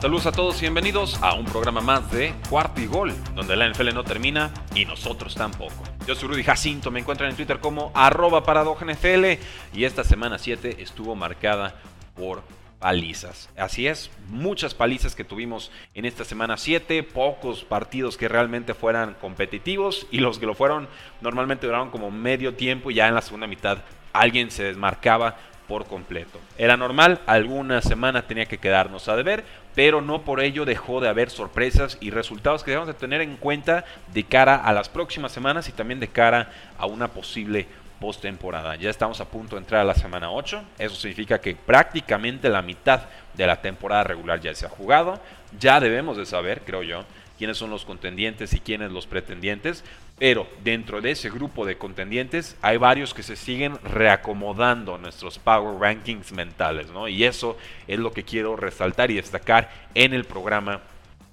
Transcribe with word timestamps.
Saludos 0.00 0.24
a 0.24 0.32
todos 0.32 0.56
y 0.56 0.60
bienvenidos 0.62 1.22
a 1.22 1.34
un 1.34 1.44
programa 1.44 1.82
más 1.82 2.10
de 2.10 2.32
Cuarto 2.48 2.80
y 2.80 2.86
Gol, 2.86 3.12
donde 3.34 3.54
la 3.54 3.68
NFL 3.68 3.92
no 3.92 4.02
termina 4.02 4.50
y 4.74 4.86
nosotros 4.86 5.34
tampoco. 5.34 5.84
Yo 6.06 6.14
soy 6.14 6.30
Rudy 6.30 6.42
Jacinto, 6.42 6.90
me 6.90 7.00
encuentran 7.00 7.28
en 7.28 7.36
Twitter 7.36 7.58
como 7.58 7.92
arroba 7.94 8.42
NFL 8.42 9.24
y 9.74 9.84
esta 9.84 10.02
semana 10.02 10.38
7 10.38 10.76
estuvo 10.80 11.14
marcada 11.14 11.74
por 12.16 12.42
palizas. 12.78 13.50
Así 13.58 13.86
es, 13.88 14.10
muchas 14.30 14.72
palizas 14.72 15.14
que 15.14 15.22
tuvimos 15.22 15.70
en 15.92 16.06
esta 16.06 16.24
semana 16.24 16.56
7, 16.56 17.02
pocos 17.02 17.64
partidos 17.64 18.16
que 18.16 18.26
realmente 18.26 18.72
fueran 18.72 19.18
competitivos 19.20 20.06
y 20.10 20.20
los 20.20 20.38
que 20.38 20.46
lo 20.46 20.54
fueron 20.54 20.88
normalmente 21.20 21.66
duraron 21.66 21.90
como 21.90 22.10
medio 22.10 22.54
tiempo 22.54 22.90
y 22.90 22.94
ya 22.94 23.06
en 23.06 23.14
la 23.14 23.20
segunda 23.20 23.46
mitad 23.46 23.80
alguien 24.14 24.50
se 24.50 24.64
desmarcaba 24.64 25.36
por 25.70 25.86
completo. 25.86 26.40
Era 26.58 26.76
normal, 26.76 27.20
alguna 27.26 27.80
semana 27.80 28.22
tenía 28.22 28.46
que 28.46 28.58
quedarnos 28.58 29.08
a 29.08 29.14
deber, 29.14 29.44
pero 29.76 30.00
no 30.00 30.22
por 30.22 30.40
ello 30.40 30.64
dejó 30.64 31.00
de 31.00 31.08
haber 31.08 31.30
sorpresas 31.30 31.96
y 32.00 32.10
resultados 32.10 32.64
que 32.64 32.72
debemos 32.72 32.88
de 32.88 32.94
tener 32.94 33.20
en 33.20 33.36
cuenta 33.36 33.84
de 34.12 34.24
cara 34.24 34.56
a 34.56 34.72
las 34.72 34.88
próximas 34.88 35.30
semanas 35.30 35.68
y 35.68 35.72
también 35.72 36.00
de 36.00 36.08
cara 36.08 36.50
a 36.76 36.86
una 36.86 37.06
posible 37.06 37.68
postemporada. 38.00 38.74
Ya 38.74 38.90
estamos 38.90 39.20
a 39.20 39.26
punto 39.26 39.54
de 39.54 39.60
entrar 39.60 39.82
a 39.82 39.84
la 39.84 39.94
semana 39.94 40.32
8, 40.32 40.60
eso 40.76 40.96
significa 40.96 41.40
que 41.40 41.54
prácticamente 41.54 42.48
la 42.48 42.62
mitad 42.62 43.02
de 43.34 43.46
la 43.46 43.62
temporada 43.62 44.02
regular 44.02 44.40
ya 44.40 44.52
se 44.56 44.66
ha 44.66 44.70
jugado, 44.70 45.20
ya 45.60 45.78
debemos 45.78 46.16
de 46.16 46.26
saber, 46.26 46.62
creo 46.62 46.82
yo, 46.82 47.04
quiénes 47.38 47.58
son 47.58 47.70
los 47.70 47.84
contendientes 47.84 48.54
y 48.54 48.60
quiénes 48.60 48.90
los 48.90 49.06
pretendientes, 49.06 49.84
pero 50.20 50.46
dentro 50.62 51.00
de 51.00 51.12
ese 51.12 51.30
grupo 51.30 51.64
de 51.64 51.78
contendientes 51.78 52.54
hay 52.60 52.76
varios 52.76 53.14
que 53.14 53.22
se 53.22 53.36
siguen 53.36 53.78
reacomodando 53.82 54.98
nuestros 54.98 55.38
power 55.38 55.80
rankings 55.80 56.32
mentales, 56.32 56.90
¿no? 56.90 57.08
Y 57.08 57.24
eso 57.24 57.56
es 57.88 57.98
lo 57.98 58.12
que 58.12 58.22
quiero 58.22 58.54
resaltar 58.54 59.10
y 59.10 59.14
destacar 59.14 59.70
en 59.94 60.12
el 60.12 60.24
programa 60.24 60.82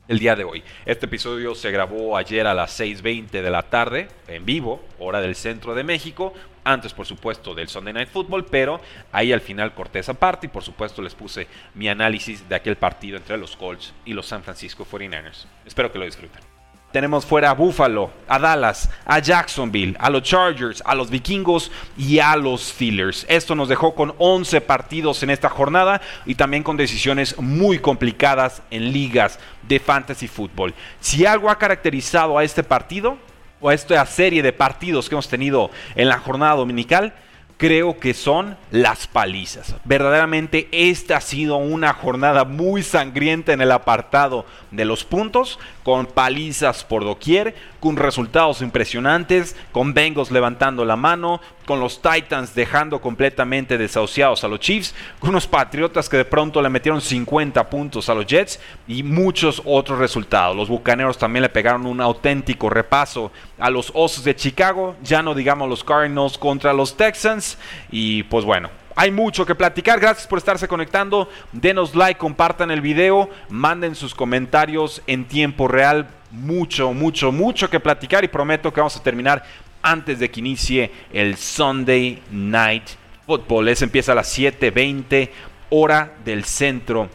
el 0.08 0.20
día 0.20 0.38
de 0.38 0.46
hoy. 0.46 0.64
Este 0.86 1.06
episodio 1.06 1.54
se 1.54 1.70
grabó 1.70 2.16
ayer 2.16 2.48
a 2.48 2.54
las 2.54 2.80
6.20 2.80 3.30
de 3.30 3.52
la 3.52 3.64
tarde, 3.64 4.08
en 4.30 4.46
vivo, 4.46 4.82
hora 5.00 5.20
del 5.20 5.36
centro 5.36 5.76
de 5.76 5.84
México, 5.84 6.34
antes 6.64 6.94
por 6.94 7.06
supuesto 7.06 7.54
del 7.54 7.68
Sunday 7.68 7.94
Night 7.94 8.10
Football, 8.10 8.46
pero 8.46 8.80
ahí 9.12 9.34
al 9.34 9.42
final 9.42 9.74
corté 9.74 10.00
esa 10.00 10.14
parte 10.14 10.48
y 10.48 10.50
por 10.50 10.64
supuesto 10.64 11.02
les 11.02 11.14
puse 11.14 11.48
mi 11.76 11.90
análisis 11.90 12.48
de 12.48 12.56
aquel 12.56 12.78
partido 12.78 13.18
entre 13.18 13.38
los 13.38 13.58
Colts 13.58 13.94
y 14.06 14.14
los 14.14 14.28
San 14.28 14.44
Francisco 14.44 14.88
49ers. 14.90 15.46
Espero 15.66 15.92
que 15.92 16.00
lo 16.00 16.06
disfruten. 16.06 16.57
Tenemos 16.92 17.26
fuera 17.26 17.50
a 17.50 17.54
Buffalo, 17.54 18.12
a 18.30 18.40
Dallas, 18.40 18.90
a 19.06 19.20
Jacksonville, 19.20 19.98
a 20.00 20.10
los 20.10 20.24
Chargers, 20.24 20.82
a 20.86 20.96
los 20.96 21.10
Vikingos 21.10 21.70
y 21.98 22.20
a 22.20 22.36
los 22.38 22.62
Steelers. 22.70 23.26
Esto 23.28 23.56
nos 23.56 23.68
dejó 23.68 23.94
con 23.94 24.16
11 24.18 24.62
partidos 24.62 25.22
en 25.22 25.30
esta 25.30 25.50
jornada 25.50 26.02
y 26.26 26.36
también 26.36 26.64
con 26.64 26.78
decisiones 26.78 27.38
muy 27.40 27.80
complicadas 27.80 28.62
en 28.72 28.94
ligas 28.94 29.38
de 29.68 29.82
fantasy 29.82 30.30
fútbol. 30.30 30.74
Si 31.02 31.26
algo 31.26 31.50
ha 31.50 31.58
caracterizado 31.58 32.38
a 32.38 32.46
este 32.46 32.64
partido 32.64 33.18
o 33.60 33.68
a 33.68 33.74
esta 33.74 34.06
serie 34.06 34.42
de 34.42 34.54
partidos 34.54 35.10
que 35.10 35.16
hemos 35.16 35.28
tenido 35.28 35.70
en 35.94 36.08
la 36.08 36.20
jornada 36.20 36.56
dominical, 36.56 37.14
creo 37.58 38.00
que 38.00 38.14
son 38.14 38.56
las 38.72 39.08
palizas. 39.08 39.76
Verdaderamente 39.84 40.68
esta 40.72 41.18
ha 41.18 41.22
sido 41.22 41.58
una 41.58 41.94
jornada 41.94 42.46
muy 42.46 42.84
sangrienta 42.84 43.52
en 43.52 43.62
el 43.62 43.72
apartado 43.72 44.46
de 44.72 44.86
los 44.86 45.04
puntos, 45.04 45.60
con 45.84 46.06
palizas 46.06 46.84
por 46.84 47.04
doquier, 47.04 47.56
con 47.80 47.98
resultados 47.98 48.62
impresionantes, 48.62 49.56
con 49.72 49.94
Bengals 49.94 50.32
levantando 50.32 50.86
la 50.86 50.96
mano, 50.96 51.42
con 51.68 51.82
los 51.82 52.02
Titans 52.02 52.56
dejando 52.56 53.02
completamente 53.02 53.78
desahuciados 53.78 54.44
a 54.44 54.48
los 54.48 54.62
Chiefs, 54.62 54.96
con 55.20 55.32
unos 55.32 55.46
Patriotas 55.46 56.08
que 56.08 56.16
de 56.16 56.26
pronto 56.26 56.62
le 56.62 56.70
metieron 56.70 57.02
50 57.02 57.70
puntos 57.70 58.08
a 58.08 58.16
los 58.16 58.26
Jets 58.26 58.60
y 58.88 59.04
muchos 59.04 59.62
otros 59.66 60.00
resultados. 60.00 60.56
Los 60.56 60.70
Bucaneros 60.70 61.18
también 61.18 61.44
le 61.44 61.50
pegaron 61.50 61.86
un 61.86 62.00
auténtico 62.00 62.70
repaso 62.70 63.34
a 63.60 63.70
los 63.70 63.92
Osos 63.94 64.24
de 64.24 64.36
Chicago, 64.36 64.96
ya 65.04 65.22
no 65.22 65.36
digamos 65.36 65.68
los 65.68 65.84
Cardinals 65.84 66.38
contra 66.38 66.72
los 66.72 66.96
Texans 66.96 67.58
y 67.92 68.24
pues 68.24 68.46
bueno, 68.46 68.70
hay 68.96 69.12
mucho 69.12 69.46
que 69.46 69.54
platicar. 69.54 70.00
Gracias 70.00 70.26
por 70.26 70.40
estarse 70.40 70.68
conectando. 70.68 71.30
Denos 71.52 71.94
like, 71.94 72.18
compartan 72.18 72.72
el 72.72 72.82
video, 72.82 73.30
manden 73.50 73.94
sus 73.94 74.16
comentarios 74.16 75.02
en 75.06 75.26
tiempo 75.26 75.68
real. 75.68 76.08
Mucho, 76.32 76.94
mucho, 76.94 77.32
mucho 77.32 77.70
que 77.70 77.80
platicar 77.80 78.24
y 78.24 78.28
prometo 78.28 78.74
que 78.74 78.82
vamos 78.82 78.98
a 78.98 79.04
terminar 79.04 79.44
antes 79.88 80.20
de 80.20 80.30
que 80.30 80.42
inicie 80.42 80.92
el 81.14 81.38
Sunday 81.38 82.22
Night 82.30 82.84
Football. 83.26 83.70
Ese 83.70 83.86
empieza 83.86 84.12
a 84.12 84.16
las 84.16 84.28
7:20 84.38 85.32
hora 85.70 86.14
del 86.26 86.44
centro 86.44 87.10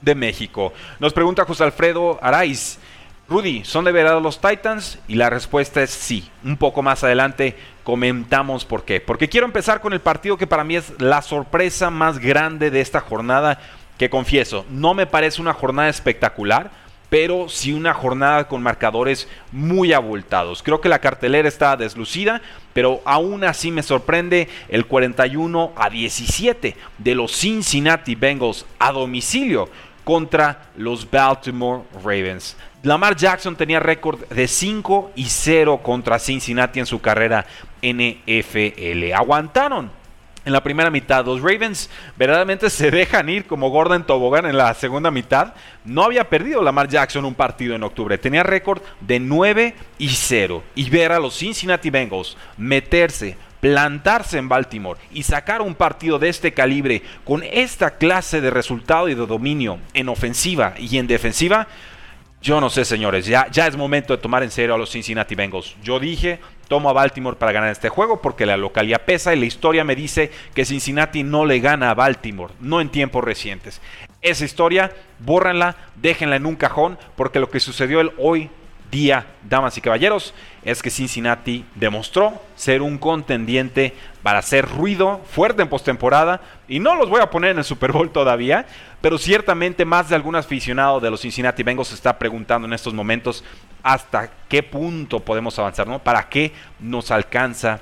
de 0.00 0.14
México. 0.14 0.72
Nos 0.98 1.12
pregunta 1.12 1.44
José 1.44 1.64
Alfredo 1.64 2.18
Araiz. 2.22 2.78
Rudy, 3.28 3.62
¿son 3.64 3.84
de 3.84 3.92
verdad 3.92 4.22
los 4.22 4.40
Titans? 4.40 4.98
Y 5.06 5.16
la 5.16 5.28
respuesta 5.28 5.82
es 5.82 5.90
sí. 5.90 6.30
Un 6.44 6.56
poco 6.56 6.82
más 6.82 7.04
adelante 7.04 7.56
comentamos 7.82 8.64
por 8.64 8.84
qué. 8.84 9.00
Porque 9.00 9.28
quiero 9.28 9.46
empezar 9.46 9.80
con 9.80 9.92
el 9.92 10.00
partido 10.00 10.38
que 10.38 10.46
para 10.46 10.64
mí 10.64 10.76
es 10.76 10.98
la 10.98 11.20
sorpresa 11.20 11.90
más 11.90 12.18
grande 12.18 12.70
de 12.70 12.80
esta 12.80 13.00
jornada, 13.00 13.60
que 13.98 14.08
confieso, 14.08 14.64
no 14.70 14.94
me 14.94 15.06
parece 15.06 15.42
una 15.42 15.52
jornada 15.52 15.88
espectacular, 15.88 16.70
pero 17.10 17.48
sí 17.48 17.72
una 17.72 17.94
jornada 17.94 18.48
con 18.48 18.62
marcadores 18.62 19.28
muy 19.52 19.92
abultados. 19.92 20.62
Creo 20.62 20.80
que 20.80 20.88
la 20.88 20.98
cartelera 20.98 21.48
está 21.48 21.76
deslucida, 21.76 22.42
pero 22.72 23.00
aún 23.04 23.44
así 23.44 23.70
me 23.70 23.82
sorprende 23.82 24.48
el 24.68 24.86
41 24.86 25.72
a 25.76 25.90
17 25.90 26.76
de 26.98 27.14
los 27.14 27.32
Cincinnati 27.32 28.14
Bengals 28.14 28.66
a 28.78 28.92
domicilio 28.92 29.68
contra 30.04 30.70
los 30.76 31.10
Baltimore 31.10 31.82
Ravens. 32.02 32.56
Lamar 32.82 33.16
Jackson 33.16 33.56
tenía 33.56 33.80
récord 33.80 34.20
de 34.28 34.46
5 34.46 35.12
y 35.16 35.24
0 35.24 35.80
contra 35.82 36.18
Cincinnati 36.18 36.78
en 36.78 36.86
su 36.86 37.00
carrera 37.00 37.44
NFL. 37.82 39.12
Aguantaron 39.14 39.97
en 40.44 40.52
la 40.52 40.62
primera 40.62 40.90
mitad. 40.90 41.24
Los 41.24 41.42
Ravens 41.42 41.90
verdaderamente 42.16 42.70
se 42.70 42.90
dejan 42.92 43.28
ir 43.28 43.46
como 43.46 43.70
Gordon 43.70 44.06
Tobogán 44.06 44.46
en 44.46 44.56
la 44.56 44.72
segunda 44.74 45.10
mitad. 45.10 45.54
No 45.84 46.04
había 46.04 46.28
perdido 46.28 46.62
Lamar 46.62 46.88
Jackson 46.88 47.24
un 47.24 47.34
partido 47.34 47.74
en 47.74 47.82
octubre. 47.82 48.18
Tenía 48.18 48.42
récord 48.42 48.82
de 49.00 49.20
9 49.20 49.74
y 49.98 50.08
0. 50.08 50.62
Y 50.74 50.90
ver 50.90 51.12
a 51.12 51.18
los 51.18 51.36
Cincinnati 51.36 51.90
Bengals 51.90 52.36
meterse 52.56 53.36
plantarse 53.60 54.38
en 54.38 54.48
Baltimore 54.48 55.00
y 55.10 55.24
sacar 55.24 55.62
un 55.62 55.74
partido 55.74 56.18
de 56.18 56.28
este 56.28 56.54
calibre 56.54 57.02
con 57.24 57.42
esta 57.42 57.98
clase 57.98 58.40
de 58.40 58.50
resultado 58.50 59.08
y 59.08 59.14
de 59.14 59.26
dominio 59.26 59.78
en 59.94 60.08
ofensiva 60.08 60.74
y 60.78 60.98
en 60.98 61.06
defensiva, 61.06 61.66
yo 62.40 62.60
no 62.60 62.70
sé, 62.70 62.84
señores, 62.84 63.26
ya, 63.26 63.48
ya 63.50 63.66
es 63.66 63.76
momento 63.76 64.14
de 64.14 64.22
tomar 64.22 64.42
en 64.42 64.50
serio 64.50 64.74
a 64.74 64.78
los 64.78 64.90
Cincinnati 64.90 65.34
Bengals. 65.34 65.74
Yo 65.82 65.98
dije, 65.98 66.38
tomo 66.68 66.88
a 66.88 66.92
Baltimore 66.92 67.36
para 67.36 67.52
ganar 67.52 67.70
este 67.70 67.88
juego 67.88 68.22
porque 68.22 68.46
la 68.46 68.56
localidad 68.56 69.02
pesa 69.04 69.34
y 69.34 69.40
la 69.40 69.46
historia 69.46 69.82
me 69.82 69.96
dice 69.96 70.30
que 70.54 70.64
Cincinnati 70.64 71.24
no 71.24 71.44
le 71.44 71.58
gana 71.58 71.90
a 71.90 71.94
Baltimore, 71.94 72.52
no 72.60 72.80
en 72.80 72.90
tiempos 72.90 73.24
recientes. 73.24 73.80
Esa 74.22 74.44
historia, 74.44 74.92
bórranla, 75.18 75.76
déjenla 75.96 76.36
en 76.36 76.46
un 76.46 76.56
cajón 76.56 76.98
porque 77.16 77.40
lo 77.40 77.50
que 77.50 77.60
sucedió 77.60 78.00
el 78.00 78.12
hoy 78.18 78.50
día, 78.90 79.26
damas 79.48 79.76
y 79.76 79.80
caballeros, 79.80 80.34
es 80.62 80.82
que 80.82 80.90
Cincinnati 80.90 81.64
demostró 81.74 82.42
ser 82.56 82.82
un 82.82 82.98
contendiente 82.98 83.94
para 84.22 84.40
hacer 84.40 84.68
ruido 84.68 85.20
fuerte 85.30 85.62
en 85.62 85.68
postemporada. 85.68 86.40
Y 86.68 86.80
no 86.80 86.94
los 86.94 87.08
voy 87.08 87.20
a 87.20 87.30
poner 87.30 87.52
en 87.52 87.58
el 87.58 87.64
Super 87.64 87.92
Bowl 87.92 88.10
todavía, 88.10 88.66
pero 89.00 89.18
ciertamente 89.18 89.84
más 89.84 90.08
de 90.08 90.16
algún 90.16 90.36
aficionado 90.36 91.00
de 91.00 91.10
los 91.10 91.20
Cincinnati 91.20 91.62
Bengals 91.62 91.88
se 91.88 91.94
está 91.94 92.18
preguntando 92.18 92.66
en 92.66 92.74
estos 92.74 92.94
momentos 92.94 93.44
hasta 93.82 94.30
qué 94.48 94.62
punto 94.62 95.20
podemos 95.20 95.58
avanzar, 95.58 95.86
¿no? 95.86 95.98
¿Para 95.98 96.28
qué 96.28 96.52
nos 96.80 97.10
alcanza 97.10 97.80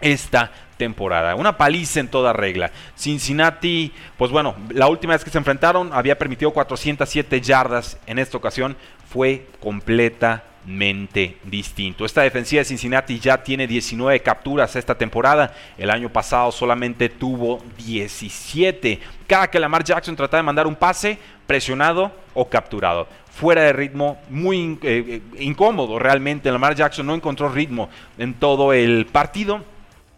esta 0.00 0.50
temporada. 0.76 1.34
Una 1.34 1.56
paliza 1.56 2.00
en 2.00 2.08
toda 2.08 2.32
regla. 2.32 2.70
Cincinnati, 2.96 3.92
pues 4.18 4.30
bueno, 4.30 4.54
la 4.70 4.88
última 4.88 5.14
vez 5.14 5.24
que 5.24 5.30
se 5.30 5.38
enfrentaron 5.38 5.92
había 5.92 6.18
permitido 6.18 6.50
407 6.52 7.40
yardas. 7.40 7.98
En 8.06 8.18
esta 8.18 8.36
ocasión 8.36 8.76
fue 9.14 9.46
completamente 9.60 11.36
distinto. 11.44 12.04
Esta 12.04 12.22
defensiva 12.22 12.58
de 12.58 12.64
Cincinnati 12.64 13.20
ya 13.20 13.40
tiene 13.40 13.68
19 13.68 14.18
capturas 14.22 14.74
esta 14.74 14.96
temporada. 14.96 15.54
El 15.78 15.88
año 15.90 16.08
pasado 16.08 16.50
solamente 16.50 17.08
tuvo 17.08 17.62
17. 17.78 18.98
Cada 19.28 19.48
que 19.48 19.60
Lamar 19.60 19.84
Jackson 19.84 20.16
trataba 20.16 20.38
de 20.38 20.46
mandar 20.46 20.66
un 20.66 20.74
pase, 20.74 21.16
presionado 21.46 22.10
o 22.34 22.48
capturado. 22.48 23.06
Fuera 23.30 23.62
de 23.62 23.72
ritmo, 23.72 24.18
muy 24.30 24.80
eh, 24.82 25.22
eh, 25.38 25.42
incómodo 25.44 26.00
realmente. 26.00 26.50
Lamar 26.50 26.74
Jackson 26.74 27.06
no 27.06 27.14
encontró 27.14 27.48
ritmo 27.48 27.88
en 28.18 28.34
todo 28.34 28.72
el 28.72 29.06
partido 29.06 29.62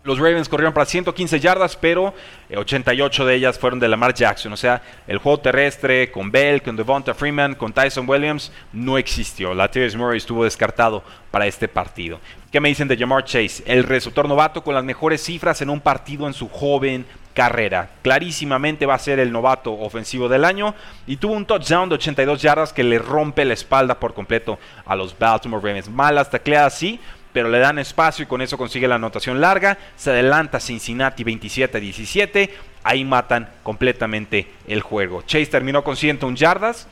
los 0.06 0.18
Ravens 0.18 0.48
corrieron 0.48 0.72
para 0.72 0.86
115 0.86 1.40
yardas, 1.40 1.76
pero 1.76 2.14
88 2.54 3.22
eh, 3.22 3.26
de 3.26 3.34
ellas 3.34 3.58
fueron 3.58 3.80
de 3.80 3.88
Lamar 3.88 4.14
Jackson. 4.14 4.52
O 4.52 4.56
sea, 4.56 4.80
el 5.06 5.18
juego 5.18 5.40
terrestre 5.40 6.10
con 6.10 6.30
Bell, 6.30 6.62
con 6.62 6.76
Devonta 6.76 7.12
Freeman, 7.12 7.54
con 7.54 7.72
Tyson 7.72 8.08
Williams 8.08 8.52
no 8.72 8.96
existió. 8.96 9.52
Latavius 9.52 9.96
Murray 9.96 10.18
estuvo 10.18 10.44
descartado 10.44 11.02
para 11.30 11.46
este 11.46 11.68
partido. 11.68 12.20
¿Qué 12.52 12.60
me 12.60 12.68
dicen 12.68 12.88
de 12.88 12.96
Jamar 12.96 13.24
Chase? 13.24 13.62
El 13.66 13.84
receptor 13.84 14.28
novato 14.28 14.62
con 14.62 14.74
las 14.74 14.84
mejores 14.84 15.22
cifras 15.22 15.60
en 15.60 15.70
un 15.70 15.80
partido 15.80 16.26
en 16.26 16.32
su 16.32 16.48
joven 16.48 17.04
carrera. 17.36 17.90
Clarísimamente 18.00 18.86
va 18.86 18.94
a 18.94 18.98
ser 18.98 19.18
el 19.18 19.30
novato 19.30 19.74
ofensivo 19.74 20.26
del 20.26 20.44
año 20.46 20.74
y 21.06 21.18
tuvo 21.18 21.34
un 21.34 21.44
touchdown 21.44 21.90
de 21.90 21.96
82 21.96 22.40
yardas 22.40 22.72
que 22.72 22.82
le 22.82 22.98
rompe 22.98 23.44
la 23.44 23.52
espalda 23.52 24.00
por 24.00 24.14
completo 24.14 24.58
a 24.86 24.96
los 24.96 25.16
Baltimore 25.16 25.62
Ravens. 25.62 25.90
Malas 25.90 26.30
tacleadas 26.30 26.78
sí, 26.78 26.98
pero 27.36 27.50
le 27.50 27.58
dan 27.58 27.78
espacio 27.78 28.22
y 28.22 28.26
con 28.26 28.40
eso 28.40 28.56
consigue 28.56 28.88
la 28.88 28.94
anotación 28.94 29.42
larga. 29.42 29.76
Se 29.94 30.08
adelanta 30.08 30.58
Cincinnati 30.58 31.22
27 31.22 31.80
17. 31.80 32.50
Ahí 32.82 33.04
matan 33.04 33.50
completamente 33.62 34.48
el 34.66 34.80
juego. 34.80 35.20
Chase 35.20 35.44
terminó 35.44 35.84
con 35.84 35.96
101 35.96 36.34
yardas 36.34 36.88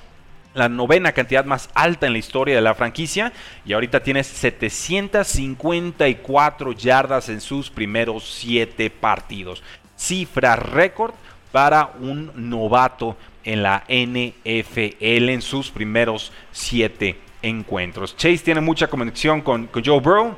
la 0.52 0.68
novena 0.68 1.12
cantidad 1.12 1.46
más 1.46 1.70
alta 1.72 2.06
en 2.06 2.12
la 2.12 2.18
historia 2.18 2.56
de 2.56 2.60
la 2.60 2.74
franquicia 2.74 3.32
y 3.64 3.72
ahorita 3.72 4.02
tiene 4.02 4.22
754 4.22 6.72
yardas 6.72 7.30
en 7.30 7.40
sus 7.40 7.70
primeros 7.70 8.30
7 8.40 8.90
partidos. 8.90 9.62
Cifra 9.96 10.56
récord 10.56 11.14
para 11.52 11.92
un 12.00 12.32
novato 12.34 13.16
en 13.44 13.62
la 13.62 13.84
NFL 13.88 15.30
en 15.30 15.40
sus 15.40 15.70
primeros 15.70 16.32
7 16.52 17.23
encuentros. 17.44 18.16
Chase 18.16 18.38
tiene 18.38 18.60
mucha 18.60 18.88
conexión 18.88 19.40
con, 19.42 19.68
Joe 19.72 20.00
Burrow, 20.00 20.34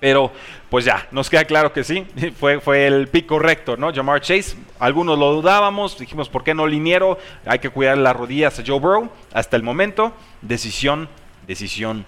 pero 0.00 0.32
pues 0.68 0.84
ya, 0.84 1.06
nos 1.12 1.30
queda 1.30 1.44
claro 1.44 1.72
que 1.72 1.84
sí, 1.84 2.04
fue, 2.38 2.60
fue 2.60 2.86
el 2.86 3.08
pick 3.08 3.26
correcto, 3.26 3.76
¿no? 3.76 3.92
Jamar 3.92 4.20
Chase, 4.20 4.56
algunos 4.78 5.18
lo 5.18 5.32
dudábamos, 5.32 5.98
dijimos, 5.98 6.28
¿por 6.28 6.42
qué 6.42 6.54
no 6.54 6.66
liniero? 6.66 7.18
Hay 7.46 7.60
que 7.60 7.70
cuidar 7.70 7.96
las 7.98 8.16
rodillas 8.16 8.58
a 8.58 8.64
Joe 8.66 8.80
Burrow. 8.80 9.10
Hasta 9.32 9.56
el 9.56 9.62
momento, 9.62 10.12
decisión, 10.40 11.08
decisión 11.46 12.04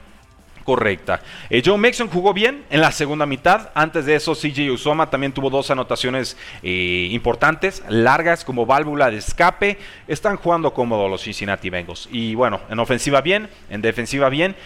correcta. 0.65 1.21
Eh, 1.51 1.63
Joe 1.65 1.79
Mixon 1.79 2.09
jugó 2.09 2.35
bien 2.35 2.65
en 2.71 2.81
la 2.81 2.91
segunda 2.91 3.27
mitad. 3.27 3.71
Antes 3.75 4.07
de 4.07 4.17
eso, 4.17 4.35
CJ 4.35 4.71
Usoma 4.73 5.11
también 5.11 5.33
tuvo 5.33 5.51
dos 5.51 5.71
anotaciones 5.71 6.37
eh, 6.63 7.09
importantes, 7.13 7.83
largas 7.89 8.45
como 8.45 8.67
válvula 8.67 9.11
de 9.11 9.19
escape. 9.19 9.79
Están 10.09 10.37
jugando 10.37 10.75
cómodo 10.75 11.09
los 11.09 11.23
Cincinnati 11.23 11.71
Bengals. 11.71 12.09
Y 12.11 12.35
bueno, 12.35 12.61
en 12.69 12.79
ofensiva 12.79 13.21
bien, 13.21 13.49
en 13.71 13.83
defensiva 13.83 14.29
bien. 14.29 14.57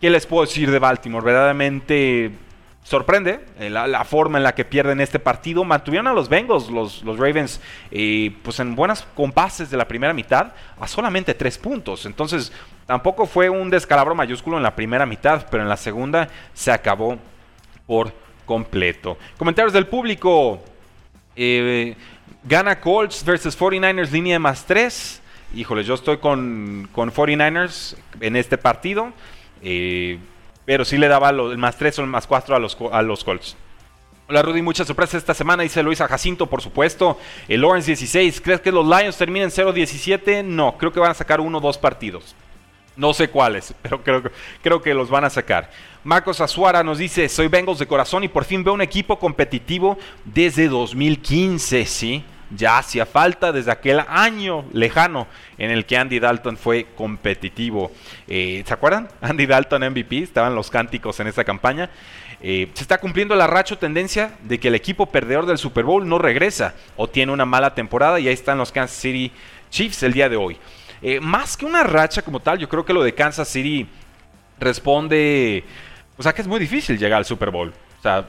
¿Qué 0.00 0.08
les 0.10 0.26
puedo 0.26 0.46
decir 0.46 0.70
de 0.70 0.78
Baltimore? 0.78 1.24
Verdaderamente 1.24 2.30
sorprende 2.82 3.44
eh, 3.58 3.70
la, 3.70 4.04
forma 4.04 4.38
en 4.38 4.44
la 4.44 4.54
que 4.54 4.64
pierden 4.64 5.00
este 5.00 5.18
partido. 5.18 5.64
Mantuvieron 5.64 6.06
a 6.08 6.12
los 6.12 6.28
Bengals, 6.28 6.70
los, 6.70 7.04
Ravens, 7.04 7.60
eh, 7.90 8.34
pues 8.42 8.58
en 8.60 8.74
buenas 8.74 9.06
compases 9.14 9.70
de 9.70 9.76
la 9.76 9.86
primera 9.86 10.12
mitad, 10.12 10.52
a 10.78 10.88
solamente 10.88 11.34
tres 11.34 11.58
puntos. 11.58 12.06
Entonces, 12.06 12.52
tampoco 12.86 13.26
fue 13.26 13.48
un 13.48 13.70
descalabro 13.70 14.14
mayúsculo 14.14 14.56
en 14.56 14.62
la 14.62 14.74
primera 14.74 15.06
mitad, 15.06 15.46
pero 15.50 15.62
en 15.62 15.68
la 15.68 15.76
segunda 15.76 16.28
se 16.54 16.72
acabó 16.72 17.18
por 17.86 18.12
completo. 18.46 19.16
Comentarios 19.38 19.72
del 19.72 19.86
público. 19.86 20.60
Eh, 21.36 21.94
gana 22.44 22.80
Colts 22.80 23.24
versus 23.24 23.58
49ers, 23.58 24.10
línea 24.10 24.34
de 24.34 24.38
más 24.40 24.64
3. 24.66 25.22
Híjole, 25.54 25.84
yo 25.84 25.94
estoy 25.94 26.18
con, 26.18 26.88
con 26.92 27.12
49ers 27.12 27.96
en 28.20 28.36
este 28.36 28.58
partido. 28.58 29.12
Eh, 29.62 30.18
pero 30.64 30.84
sí 30.84 30.98
le 30.98 31.08
daba 31.08 31.30
el 31.30 31.58
más 31.58 31.76
3 31.76 31.98
o 31.98 32.02
el 32.02 32.08
más 32.08 32.26
4 32.26 32.56
a 32.56 32.58
los, 32.58 32.76
a 32.92 33.02
los 33.02 33.24
Colts. 33.24 33.56
Hola 34.28 34.42
Rudy, 34.42 34.62
muchas 34.62 34.86
sorpresas 34.86 35.16
esta 35.16 35.34
semana, 35.34 35.64
dice 35.64 35.82
Luisa 35.82 36.06
Jacinto, 36.06 36.46
por 36.46 36.62
supuesto. 36.62 37.18
El 37.48 37.62
Lawrence 37.62 37.88
16, 37.88 38.40
¿crees 38.40 38.60
que 38.60 38.70
los 38.70 38.86
Lions 38.86 39.16
terminen 39.16 39.50
0-17? 39.50 40.44
No, 40.44 40.78
creo 40.78 40.92
que 40.92 41.00
van 41.00 41.10
a 41.10 41.14
sacar 41.14 41.40
uno 41.40 41.58
o 41.58 41.60
dos 41.60 41.76
partidos. 41.76 42.36
No 42.94 43.12
sé 43.12 43.28
cuáles, 43.28 43.74
pero 43.82 44.04
creo, 44.04 44.22
creo 44.62 44.82
que 44.82 44.94
los 44.94 45.10
van 45.10 45.24
a 45.24 45.30
sacar. 45.30 45.70
Marcos 46.04 46.40
Azuara 46.40 46.84
nos 46.84 46.98
dice, 46.98 47.28
soy 47.28 47.48
Bengals 47.48 47.80
de 47.80 47.88
corazón 47.88 48.22
y 48.22 48.28
por 48.28 48.44
fin 48.44 48.62
veo 48.62 48.72
un 48.72 48.82
equipo 48.82 49.18
competitivo 49.18 49.98
desde 50.24 50.68
2015, 50.68 51.84
¿sí? 51.86 52.24
Ya 52.50 52.78
hacía 52.78 53.06
falta 53.06 53.52
desde 53.52 53.70
aquel 53.70 54.00
año 54.08 54.64
lejano 54.72 55.26
en 55.58 55.70
el 55.70 55.86
que 55.86 55.96
Andy 55.96 56.18
Dalton 56.18 56.56
fue 56.56 56.86
competitivo. 56.96 57.92
Eh, 58.26 58.62
¿Se 58.66 58.74
acuerdan? 58.74 59.08
Andy 59.20 59.46
Dalton 59.46 59.90
MVP, 59.90 60.18
estaban 60.18 60.54
los 60.54 60.70
cánticos 60.70 61.20
en 61.20 61.28
esa 61.28 61.44
campaña. 61.44 61.90
Eh, 62.42 62.70
se 62.72 62.82
está 62.82 62.98
cumpliendo 62.98 63.36
la 63.36 63.46
racho 63.46 63.76
tendencia 63.76 64.32
de 64.42 64.58
que 64.58 64.68
el 64.68 64.74
equipo 64.74 65.06
perdedor 65.06 65.44
del 65.46 65.58
Super 65.58 65.84
Bowl 65.84 66.08
no 66.08 66.18
regresa 66.18 66.74
o 66.96 67.06
tiene 67.08 67.32
una 67.32 67.44
mala 67.44 67.74
temporada 67.74 68.18
y 68.18 68.28
ahí 68.28 68.34
están 68.34 68.56
los 68.56 68.72
Kansas 68.72 68.96
City 68.96 69.30
Chiefs 69.70 70.02
el 70.02 70.14
día 70.14 70.28
de 70.28 70.36
hoy. 70.36 70.56
Eh, 71.02 71.20
más 71.20 71.56
que 71.56 71.66
una 71.66 71.82
racha 71.82 72.22
como 72.22 72.40
tal, 72.40 72.58
yo 72.58 72.68
creo 72.68 72.84
que 72.84 72.92
lo 72.92 73.02
de 73.02 73.14
Kansas 73.14 73.48
City 73.48 73.86
responde, 74.58 75.64
o 76.16 76.22
sea 76.22 76.32
que 76.32 76.42
es 76.42 76.48
muy 76.48 76.60
difícil 76.60 76.98
llegar 76.98 77.18
al 77.18 77.24
Super 77.24 77.50
Bowl. 77.50 77.72
O 77.98 78.02
sea, 78.02 78.26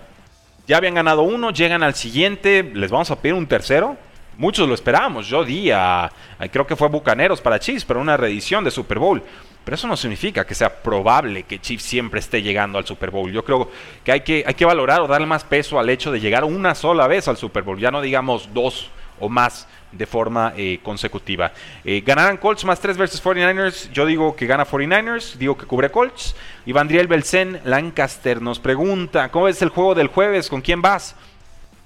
ya 0.67 0.77
habían 0.77 0.95
ganado 0.95 1.23
uno, 1.23 1.51
llegan 1.51 1.83
al 1.83 1.95
siguiente, 1.95 2.63
les 2.63 2.91
vamos 2.91 3.11
a 3.11 3.21
pedir 3.21 3.33
un 3.33 3.47
tercero. 3.47 3.97
Muchos 4.37 4.67
lo 4.67 4.73
esperábamos. 4.73 5.27
Yo 5.27 5.43
di 5.43 5.71
a, 5.71 6.11
creo 6.51 6.65
que 6.65 6.75
fue 6.75 6.87
Bucaneros 6.87 7.41
para 7.41 7.59
Chiefs, 7.59 7.85
pero 7.85 7.99
una 7.99 8.17
reedición 8.17 8.63
de 8.63 8.71
Super 8.71 8.99
Bowl. 8.99 9.21
Pero 9.63 9.75
eso 9.75 9.87
no 9.87 9.95
significa 9.95 10.45
que 10.45 10.55
sea 10.55 10.81
probable 10.81 11.43
que 11.43 11.59
Chiefs 11.59 11.83
siempre 11.83 12.19
esté 12.19 12.41
llegando 12.41 12.79
al 12.79 12.85
Super 12.85 13.11
Bowl. 13.11 13.31
Yo 13.31 13.45
creo 13.45 13.69
que 14.03 14.11
hay 14.11 14.21
que, 14.21 14.43
hay 14.45 14.55
que 14.55 14.65
valorar 14.65 15.01
o 15.01 15.07
darle 15.07 15.27
más 15.27 15.43
peso 15.43 15.79
al 15.79 15.89
hecho 15.89 16.11
de 16.11 16.19
llegar 16.19 16.43
una 16.43 16.73
sola 16.73 17.07
vez 17.07 17.27
al 17.27 17.37
Super 17.37 17.63
Bowl. 17.63 17.79
Ya 17.79 17.91
no 17.91 18.01
digamos 18.01 18.49
dos 18.53 18.89
o 19.19 19.29
más 19.29 19.67
de 19.91 20.05
forma 20.05 20.53
eh, 20.57 20.79
consecutiva. 20.81 21.51
Eh, 21.83 22.01
ganarán 22.05 22.37
Colts 22.37 22.65
más 22.65 22.79
3 22.79 22.97
versus 22.97 23.23
49ers. 23.23 23.91
Yo 23.91 24.05
digo 24.05 24.35
que 24.35 24.47
gana 24.47 24.65
49ers, 24.65 25.35
digo 25.35 25.57
que 25.57 25.65
cubre 25.65 25.91
Colts. 25.91 26.35
Y 26.65 26.71
Vandriel 26.71 27.07
Belsen 27.07 27.61
Lancaster 27.63 28.41
nos 28.41 28.59
pregunta, 28.59 29.29
¿cómo 29.29 29.47
es 29.47 29.61
el 29.61 29.69
juego 29.69 29.95
del 29.95 30.07
jueves? 30.07 30.49
¿Con 30.49 30.61
quién 30.61 30.81
vas? 30.81 31.15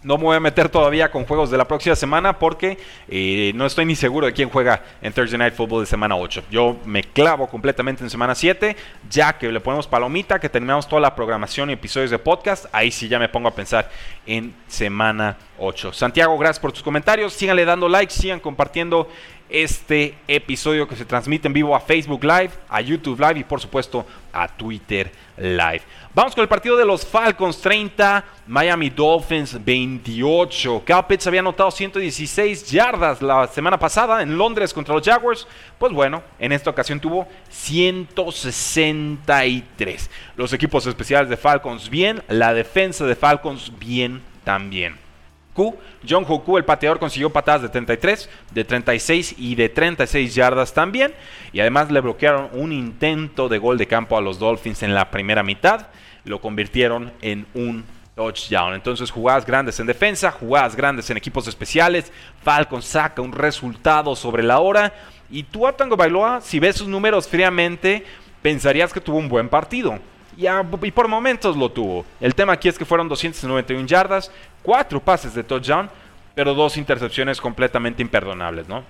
No 0.06 0.20
me 0.20 0.26
voy 0.26 0.36
a 0.36 0.40
meter 0.40 0.70
todavía 0.70 1.10
con 1.10 1.26
juegos 1.26 1.50
de 1.50 1.58
la 1.58 1.68
próxima 1.68 1.96
semana 1.96 2.38
porque 2.38 2.78
eh, 3.08 3.52
no 3.56 3.66
estoy 3.66 3.86
ni 3.86 3.96
seguro 3.96 4.28
de 4.28 4.34
quién 4.34 4.52
juega 4.52 4.84
en 5.02 5.12
Thursday 5.12 5.40
Night 5.40 5.56
Football 5.56 5.80
de 5.80 5.88
semana 5.88 6.16
8. 6.16 6.44
Yo 6.52 6.78
me 6.86 7.04
clavo 7.04 7.48
completamente 7.48 8.04
en 8.04 8.12
semana 8.12 8.36
7, 8.36 8.76
ya 9.10 9.36
que 9.36 9.52
le 9.52 9.60
ponemos 9.62 9.88
palomita, 9.88 10.40
que 10.40 10.48
terminamos 10.48 10.88
toda 10.88 11.02
la 11.02 11.16
programación 11.16 11.72
y 11.72 11.74
episodios 11.74 12.12
de 12.12 12.20
podcast. 12.20 12.68
Ahí 12.72 12.92
sí 12.92 13.08
ya 13.08 13.18
me 13.18 13.30
pongo 13.30 13.48
a 13.48 13.56
pensar 13.56 13.90
en 14.28 14.54
semana 14.68 15.38
8. 15.58 15.92
Santiago, 15.92 16.38
gracias 16.38 16.60
por 16.60 16.72
tus 16.72 16.84
comentarios. 16.84 17.34
Síganle 17.34 17.66
dando 17.66 17.90
like, 17.90 18.14
sigan 18.14 18.40
compartiendo 18.40 19.10
este 19.50 20.16
episodio 20.28 20.88
que 20.88 20.96
se 20.96 21.06
transmite 21.06 21.48
en 21.48 21.54
vivo 21.54 21.76
a 21.76 21.80
Facebook 21.80 22.24
Live, 22.24 22.52
a 22.68 22.82
YouTube 22.82 23.20
Live 23.20 23.40
y 23.40 23.44
por 23.44 23.62
supuesto 23.62 24.06
a 24.34 24.48
Twitter 24.48 25.12
Live. 25.38 25.82
Vamos 26.14 26.34
con 26.34 26.42
el 26.42 26.48
partido 26.48 26.78
de 26.78 26.86
los 26.86 27.06
Falcons 27.06 27.60
30, 27.60 28.24
Miami 28.48 28.90
Dolphins 28.90 29.64
28. 29.64 30.84
Cal 30.86 31.06
Pitts 31.08 31.28
había 31.28 31.42
anotado 31.42 31.72
116 31.72 32.72
yardas 32.72 33.22
la 33.22 33.48
semana 33.48 33.78
pasada 33.78 34.22
en 34.22 34.38
Londres 34.38 34.74
contra 34.74 34.96
los 34.96 35.06
Jaguars. 35.06 35.48
Pues 35.78 35.92
bueno, 35.92 36.24
en 36.40 36.52
esta 36.52 36.70
ocasión 36.70 37.00
tuvo 37.00 37.28
163. 37.50 40.10
Los 40.38 40.54
equipos 40.54 40.88
especiales 40.88 41.30
de 41.30 41.38
Falcons 41.38 41.90
bien, 41.90 42.24
la 42.30 42.54
defensa 42.54 43.06
de 43.06 43.16
Falcons 43.16 43.72
bien 43.78 44.22
también. 44.44 45.05
John 46.08 46.26
Hoku, 46.28 46.58
el 46.58 46.66
pateador, 46.66 47.00
consiguió 47.00 47.30
patadas 47.30 47.62
de 47.62 47.70
33, 47.70 48.30
de 48.52 48.64
36 48.66 49.36
y 49.38 49.56
de 49.56 49.70
36 49.70 50.36
yardas 50.36 50.74
también. 50.74 51.14
Y 51.54 51.60
además 51.60 51.92
le 51.92 52.02
bloquearon 52.02 52.50
un 52.54 52.72
intento 52.72 53.48
de 53.48 53.58
gol 53.58 53.78
de 53.78 53.88
campo 53.88 54.18
a 54.18 54.22
los 54.22 54.40
Dolphins 54.40 54.84
en 54.84 54.94
la 54.94 55.10
primera 55.12 55.44
mitad. 55.44 55.88
Lo 56.26 56.42
convirtieron 56.42 57.14
en 57.22 57.46
un 57.54 57.86
touchdown. 58.16 58.74
Entonces, 58.74 59.12
jugadas 59.12 59.46
grandes 59.46 59.80
en 59.80 59.88
defensa, 59.88 60.32
jugadas 60.32 60.76
grandes 60.76 61.10
en 61.10 61.18
equipos 61.18 61.48
especiales. 61.48 62.12
Falcon 62.44 62.82
saca 62.82 63.22
un 63.22 63.32
resultado 63.32 64.16
sobre 64.16 64.44
la 64.44 64.60
hora. 64.60 64.94
Y 65.30 65.44
tú, 65.44 65.66
Tango 65.78 65.96
Bailoa, 65.96 66.42
si 66.42 66.60
ves 66.60 66.78
sus 66.78 66.88
números 66.88 67.28
fríamente, 67.28 68.06
pensarías 68.42 68.94
que 68.94 69.02
tuvo 69.02 69.18
un 69.18 69.30
buen 69.30 69.50
partido 69.50 70.00
y, 70.38 70.92
por 70.92 71.08
momentos 71.08 71.56
lo 71.56 71.70
tuvo. 71.70 72.06
El 72.20 72.36
tema 72.36 72.54
aquí 72.54 72.68
es 72.68 72.78
que 72.78 72.86
fueron 72.86 73.08
291 73.08 73.88
yardas, 73.88 74.32
cuatro 74.62 75.00
pases 75.00 75.34
de 75.34 75.44
touchdown, 75.44 75.90
pero 76.34 76.54
dos 76.54 76.78
intercepciones 76.78 77.40
completamente 77.40 78.02
imperdonables, 78.02 78.68
¿no? 78.68 78.84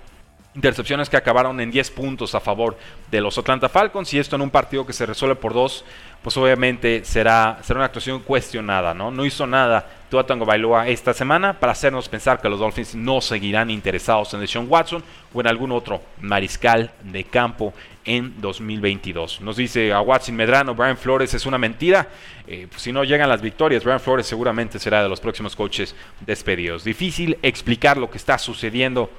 Intercepciones 0.55 1.09
que 1.09 1.17
acabaron 1.17 1.59
en 1.59 1.69
10 1.69 1.91
puntos 1.91 2.33
a 2.33 2.39
favor 2.39 2.77
de 3.11 3.19
los 3.19 3.37
Atlanta 3.37 3.67
Falcons 3.67 4.13
y 4.13 4.19
esto 4.19 4.37
en 4.37 4.41
un 4.41 4.49
partido 4.49 4.85
que 4.85 4.93
se 4.93 5.05
resuelve 5.05 5.35
por 5.35 5.53
dos, 5.53 5.83
pues 6.23 6.37
obviamente 6.37 7.03
será, 7.03 7.59
será 7.61 7.79
una 7.79 7.85
actuación 7.87 8.21
cuestionada, 8.21 8.93
¿no? 8.93 9.11
No 9.11 9.25
hizo 9.25 9.45
nada 9.45 9.85
Tua 10.09 10.25
Tango 10.25 10.45
Bailoa 10.45 10.87
esta 10.87 11.13
semana 11.13 11.59
para 11.59 11.73
hacernos 11.73 12.07
pensar 12.07 12.39
que 12.39 12.47
los 12.47 12.59
Dolphins 12.59 12.95
no 12.95 13.19
seguirán 13.19 13.69
interesados 13.69 14.33
en 14.33 14.39
Deshaun 14.39 14.67
Watson 14.69 15.03
o 15.33 15.41
en 15.41 15.47
algún 15.47 15.73
otro 15.73 16.01
mariscal 16.21 16.91
de 17.03 17.25
campo 17.25 17.73
en 18.05 18.39
2022. 18.39 19.41
Nos 19.41 19.57
dice 19.57 19.91
a 19.91 19.99
Watson 19.99 20.35
Medrano, 20.35 20.73
Brian 20.73 20.97
Flores 20.97 21.33
es 21.33 21.45
una 21.45 21.57
mentira. 21.57 22.07
Eh, 22.47 22.67
pues 22.69 22.81
si 22.81 22.91
no 22.91 23.03
llegan 23.03 23.27
las 23.27 23.41
victorias, 23.41 23.83
Brian 23.83 23.99
Flores 23.99 24.25
seguramente 24.25 24.79
será 24.79 25.03
de 25.03 25.09
los 25.09 25.19
próximos 25.19 25.55
coaches 25.55 25.95
despedidos. 26.21 26.83
Difícil 26.83 27.37
explicar 27.41 27.97
lo 27.97 28.09
que 28.09 28.17
está 28.17 28.37
sucediendo 28.37 29.09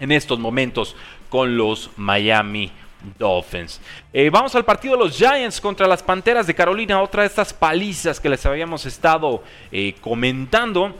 en 0.00 0.12
estos 0.12 0.38
momentos 0.38 0.96
con 1.28 1.56
los 1.56 1.90
Miami 1.96 2.70
Dolphins. 3.18 3.80
Eh, 4.12 4.30
vamos 4.30 4.54
al 4.54 4.64
partido 4.64 4.96
de 4.96 5.04
los 5.04 5.16
Giants 5.16 5.60
contra 5.60 5.86
las 5.86 6.02
Panteras 6.02 6.46
de 6.46 6.54
Carolina, 6.54 7.00
otra 7.00 7.22
de 7.22 7.28
estas 7.28 7.52
palizas 7.52 8.18
que 8.18 8.28
les 8.28 8.44
habíamos 8.44 8.86
estado 8.86 9.42
eh, 9.70 9.94
comentando. 10.00 10.94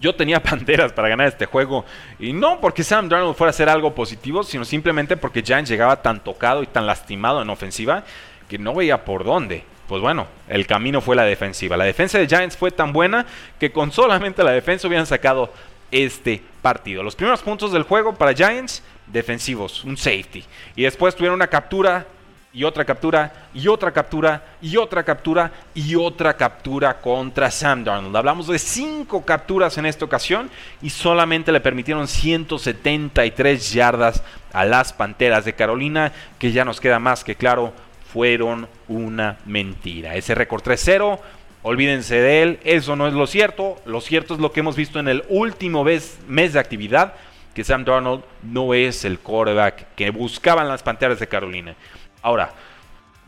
Yo 0.00 0.14
tenía 0.14 0.42
Panteras 0.42 0.92
para 0.92 1.08
ganar 1.08 1.28
este 1.28 1.46
juego 1.46 1.84
y 2.18 2.32
no 2.32 2.60
porque 2.60 2.82
Sam 2.82 3.08
Darnold 3.08 3.36
fuera 3.36 3.50
a 3.50 3.50
hacer 3.50 3.68
algo 3.68 3.94
positivo, 3.94 4.42
sino 4.42 4.64
simplemente 4.64 5.16
porque 5.16 5.42
Giants 5.42 5.70
llegaba 5.70 6.02
tan 6.02 6.20
tocado 6.22 6.62
y 6.62 6.66
tan 6.66 6.86
lastimado 6.86 7.42
en 7.42 7.50
ofensiva 7.50 8.04
que 8.48 8.58
no 8.58 8.74
veía 8.74 9.04
por 9.04 9.24
dónde. 9.24 9.64
Pues 9.88 10.02
bueno, 10.02 10.26
el 10.48 10.66
camino 10.66 11.00
fue 11.00 11.16
la 11.16 11.24
defensiva. 11.24 11.76
La 11.76 11.84
defensa 11.84 12.18
de 12.18 12.26
Giants 12.26 12.56
fue 12.56 12.70
tan 12.70 12.92
buena 12.92 13.24
que 13.58 13.72
con 13.72 13.90
solamente 13.90 14.44
la 14.44 14.50
defensa 14.50 14.86
hubieran 14.86 15.06
sacado 15.06 15.50
este 15.90 16.42
partido. 16.62 17.02
Los 17.02 17.16
primeros 17.16 17.42
puntos 17.42 17.72
del 17.72 17.82
juego 17.82 18.14
para 18.14 18.34
Giants, 18.34 18.82
defensivos, 19.06 19.84
un 19.84 19.96
safety. 19.96 20.44
Y 20.76 20.82
después 20.82 21.14
tuvieron 21.14 21.36
una 21.36 21.46
captura 21.46 22.06
y 22.52 22.64
otra 22.64 22.84
captura 22.84 23.48
y 23.52 23.68
otra 23.68 23.92
captura 23.92 24.56
y 24.60 24.76
otra 24.76 25.02
captura 25.02 25.52
y 25.74 25.94
otra 25.94 26.36
captura 26.36 27.00
contra 27.00 27.50
Sam 27.50 27.84
Darnold. 27.84 28.16
Hablamos 28.16 28.46
de 28.46 28.58
cinco 28.58 29.24
capturas 29.24 29.76
en 29.78 29.86
esta 29.86 30.04
ocasión 30.04 30.50
y 30.80 30.90
solamente 30.90 31.52
le 31.52 31.60
permitieron 31.60 32.08
173 32.08 33.72
yardas 33.72 34.22
a 34.52 34.64
las 34.64 34.92
Panteras 34.92 35.44
de 35.44 35.54
Carolina, 35.54 36.12
que 36.38 36.52
ya 36.52 36.64
nos 36.64 36.80
queda 36.80 36.98
más 36.98 37.22
que 37.22 37.36
claro, 37.36 37.72
fueron 38.12 38.66
una 38.88 39.38
mentira. 39.44 40.14
Ese 40.14 40.34
récord 40.34 40.62
3-0 40.62 41.20
Olvídense 41.68 42.18
de 42.18 42.40
él, 42.40 42.60
eso 42.64 42.96
no 42.96 43.06
es 43.06 43.12
lo 43.12 43.26
cierto. 43.26 43.76
Lo 43.84 44.00
cierto 44.00 44.32
es 44.32 44.40
lo 44.40 44.52
que 44.52 44.60
hemos 44.60 44.74
visto 44.74 45.00
en 45.00 45.06
el 45.06 45.22
último 45.28 45.84
mes, 45.84 46.18
de 46.26 46.58
actividad, 46.58 47.12
que 47.52 47.62
Sam 47.62 47.84
Darnold 47.84 48.24
no 48.42 48.72
es 48.72 49.04
el 49.04 49.18
quarterback 49.18 49.94
que 49.94 50.08
buscaban 50.08 50.66
las 50.66 50.82
Panteras 50.82 51.18
de 51.18 51.26
Carolina. 51.26 51.74
Ahora, 52.22 52.54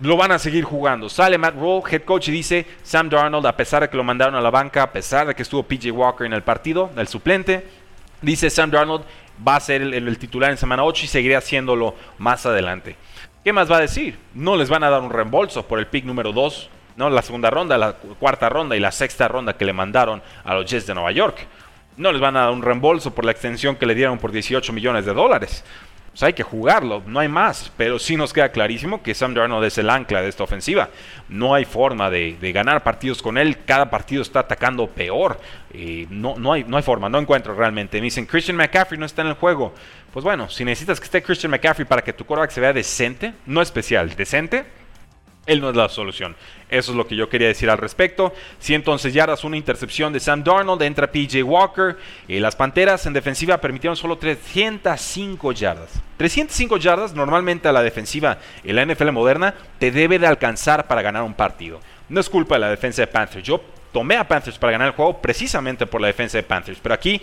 lo 0.01 0.17
van 0.17 0.33
a 0.33 0.39
seguir 0.39 0.65
jugando. 0.65 1.11
Sale 1.11 1.37
Matt 1.37 1.55
Rule, 1.55 1.83
head 1.91 2.05
coach, 2.05 2.29
y 2.29 2.33
dice, 2.33 2.65
Sam 2.83 3.11
Darnold, 3.11 3.45
a 3.45 3.55
pesar 3.55 3.83
de 3.83 3.91
que 3.91 3.99
lo 3.99 4.05
mandaron 4.05 4.35
a 4.35 4.41
la 4.41 4.49
banca, 4.49 4.85
a 4.85 4.91
pesar 4.91 5.27
de 5.27 5.35
que 5.35 5.43
estuvo 5.43 5.63
PJ 5.63 5.91
Walker 5.91 6.27
en 6.27 6.33
el 6.33 6.43
partido, 6.43 6.89
el 6.97 7.09
suplente, 7.09 7.67
dice 8.23 8.49
Sam 8.49 8.71
Darnold 8.71 9.05
va 9.47 9.57
a 9.57 9.61
ser 9.61 9.83
el, 9.83 9.93
el 9.93 10.19
titular 10.19 10.51
en 10.51 10.57
semana 10.57 10.83
8 10.85 11.05
y 11.05 11.09
seguirá 11.09 11.37
haciéndolo 11.37 11.95
más 12.17 12.47
adelante. 12.47 12.97
¿Qué 13.45 13.53
más 13.53 13.71
va 13.71 13.77
a 13.77 13.81
decir? 13.81 14.19
No 14.33 14.57
les 14.57 14.71
van 14.71 14.83
a 14.83 14.89
dar 14.89 15.03
un 15.03 15.11
reembolso 15.11 15.67
por 15.67 15.79
el 15.79 15.89
pick 15.89 16.07
número 16.07 16.33
2 16.33 16.71
La 17.09 17.23
segunda 17.23 17.49
ronda, 17.49 17.79
la 17.79 17.93
cuarta 17.93 18.49
ronda 18.49 18.77
y 18.77 18.81
la 18.81 18.93
sexta 18.93 19.29
ronda 19.29 19.55
que 19.55 19.65
le 19.65 19.73
mandaron 19.73 20.21
a 20.45 20.55
los 20.55 20.69
Jets 20.69 20.87
de 20.87 20.95
Nueva 20.95 21.13
York. 21.13 21.47
No 21.97 22.13
les 22.13 22.21
van 22.21 22.37
a 22.37 22.41
dar 22.41 22.51
un 22.51 22.63
reembolso 22.63 23.15
por 23.15 23.25
la 23.25 23.33
extensión 23.33 23.77
que 23.77 23.87
le 23.87 23.95
dieron 23.95 24.19
por 24.19 24.33
18 24.33 24.73
millones 24.73 25.07
de 25.07 25.15
dólares. 25.15 25.65
Pues 26.11 26.25
hay 26.25 26.33
que 26.33 26.43
jugarlo, 26.43 27.03
no 27.07 27.21
hay 27.21 27.29
más. 27.29 27.71
Pero 27.77 27.99
sí 27.99 28.17
nos 28.17 28.33
queda 28.33 28.51
clarísimo 28.51 29.03
que 29.03 29.15
Sam 29.15 29.33
Darnold 29.33 29.65
es 29.65 29.79
el 29.79 29.89
ancla 29.89 30.21
de 30.21 30.29
esta 30.29 30.43
ofensiva. 30.43 30.91
No 31.29 31.55
hay 31.55 31.65
forma 31.65 32.11
de, 32.11 32.37
ganar 32.53 32.83
partidos 32.83 33.23
con 33.23 33.39
él. 33.39 33.59
Cada 33.65 33.89
partido 33.91 34.23
está 34.23 34.41
atacando 34.41 34.89
peor. 34.89 35.41
Eh, 35.73 36.07
no, 36.11 36.35
no, 36.37 36.53
hay, 36.53 36.65
no 36.65 36.77
hay 36.77 36.83
forma, 36.83 37.09
no 37.09 37.19
encuentro 37.19 37.55
realmente. 37.55 37.99
Me 37.99 38.05
dicen, 38.05 38.27
Christian 38.27 38.57
McCaffrey 38.57 38.99
no 38.99 39.07
está 39.07 39.23
en 39.23 39.29
el 39.29 39.35
juego. 39.35 39.73
Pues 40.13 40.25
bueno, 40.25 40.49
si 40.49 40.65
necesitas 40.65 40.99
que 40.99 41.05
esté 41.05 41.23
Christian 41.23 41.53
McCaffrey 41.53 41.87
para 41.87 42.03
que 42.03 42.13
tu 42.13 42.25
quarterback 42.25 42.51
se 42.51 42.61
vea 42.61 42.73
decente, 42.73 43.33
no 43.47 43.63
especial, 43.63 44.15
decente, 44.17 44.67
él 45.47 45.61
no 45.61 45.71
es 45.71 45.77
la 45.77 45.89
solución. 45.89 46.37
Eso 46.69 46.93
es 46.93 46.97
lo 46.97 47.07
que 47.07 47.17
yo 47.17 47.29
quería 47.29 47.49
decir 47.49 47.71
al 47.71 47.79
respecto. 47.79 48.33
Si 48.59 48.75
entonces 48.75 49.13
yardas, 49.13 49.43
una 49.43 49.57
intercepción 49.57 50.13
de 50.13 50.21
Sam 50.21 50.45
Darnold, 50.45 50.83
entra 50.83 51.11
PJ 51.11 51.43
Walker. 51.43 51.97
Y 52.29 52.39
las 52.39 52.55
Panteras 52.55 53.07
en 53.07 53.13
defensiva 53.13 53.61
permitieron 53.61 53.97
solo 53.97 54.19
305 54.19 55.53
yardas. 55.53 56.01
305 56.19 56.77
yardas 56.77 57.15
normalmente 57.15 57.67
a 57.69 57.73
la 57.73 57.83
defensiva 57.83 58.39
en 58.63 58.77
la 58.77 58.85
NFL 58.85 59.11
moderna 59.11 59.55
te 59.79 59.91
debe 59.91 60.19
de 60.19 60.27
alcanzar 60.27 60.87
para 60.87 61.03
ganar 61.03 61.23
un 61.23 61.35
partido. 61.35 61.81
No 62.09 62.21
es 62.21 62.29
culpa 62.29 62.57
de 62.57 62.61
la 62.61 62.71
defensa 62.71 63.03
de 63.03 63.07
Panthers. 63.09 63.45
Yo 63.45 63.61
tomé 63.93 64.17
a 64.17 64.29
Panthers 64.29 64.59
para 64.59 64.73
ganar 64.73 64.89
el 64.89 64.95
juego 64.95 65.21
precisamente 65.21 65.87
por 65.87 66.01
la 66.01 66.09
defensa 66.09 66.39
de 66.39 66.43
Panthers. 66.43 66.79
Pero 66.81 66.95
aquí 66.95 67.21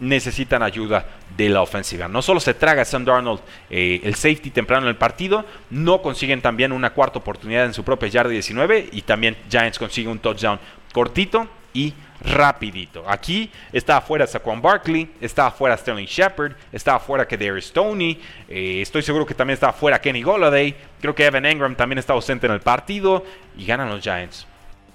necesitan 0.00 0.62
ayuda 0.62 1.06
de 1.36 1.48
la 1.48 1.62
ofensiva. 1.62 2.08
No 2.08 2.22
solo 2.22 2.40
se 2.40 2.54
traga 2.54 2.84
Sam 2.84 3.04
Darnold 3.04 3.40
eh, 3.70 4.00
el 4.04 4.14
safety 4.14 4.50
temprano 4.50 4.86
en 4.86 4.90
el 4.90 4.96
partido, 4.96 5.44
no 5.70 6.02
consiguen 6.02 6.40
también 6.40 6.72
una 6.72 6.90
cuarta 6.90 7.18
oportunidad 7.18 7.64
en 7.64 7.74
su 7.74 7.84
propia 7.84 8.08
yarda 8.08 8.30
19 8.30 8.90
y 8.92 9.02
también 9.02 9.36
Giants 9.48 9.78
consigue 9.78 10.08
un 10.08 10.18
touchdown 10.18 10.58
cortito 10.92 11.48
y 11.72 11.92
rapidito. 12.20 13.04
Aquí 13.08 13.50
está 13.72 13.98
afuera 13.98 14.26
Saquon 14.26 14.62
Barkley, 14.62 15.10
está 15.20 15.46
afuera 15.46 15.76
Sterling 15.76 16.06
Shepard, 16.06 16.52
está 16.72 16.96
afuera 16.96 17.26
Kadarius 17.26 17.66
Stoney, 17.66 18.20
eh, 18.48 18.80
estoy 18.80 19.02
seguro 19.02 19.26
que 19.26 19.34
también 19.34 19.54
está 19.54 19.68
afuera 19.68 20.00
Kenny 20.00 20.22
Golladay, 20.22 20.74
creo 21.00 21.14
que 21.14 21.26
Evan 21.26 21.44
Engram 21.44 21.74
también 21.74 21.98
está 21.98 22.14
ausente 22.14 22.46
en 22.46 22.52
el 22.52 22.60
partido 22.60 23.24
y 23.56 23.66
ganan 23.66 23.88
los 23.88 24.02
Giants. 24.02 24.46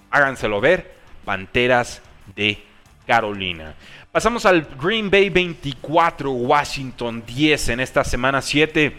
Háganselo 0.10 0.60
ver, 0.60 0.94
Panteras 1.24 2.02
de 2.36 2.62
Carolina. 3.06 3.76
Pasamos 4.12 4.46
al 4.46 4.68
Green 4.78 5.10
Bay 5.10 5.30
24, 5.30 6.30
Washington 6.32 7.24
10 7.26 7.70
en 7.70 7.80
esta 7.80 8.04
semana 8.04 8.42
7. 8.42 8.94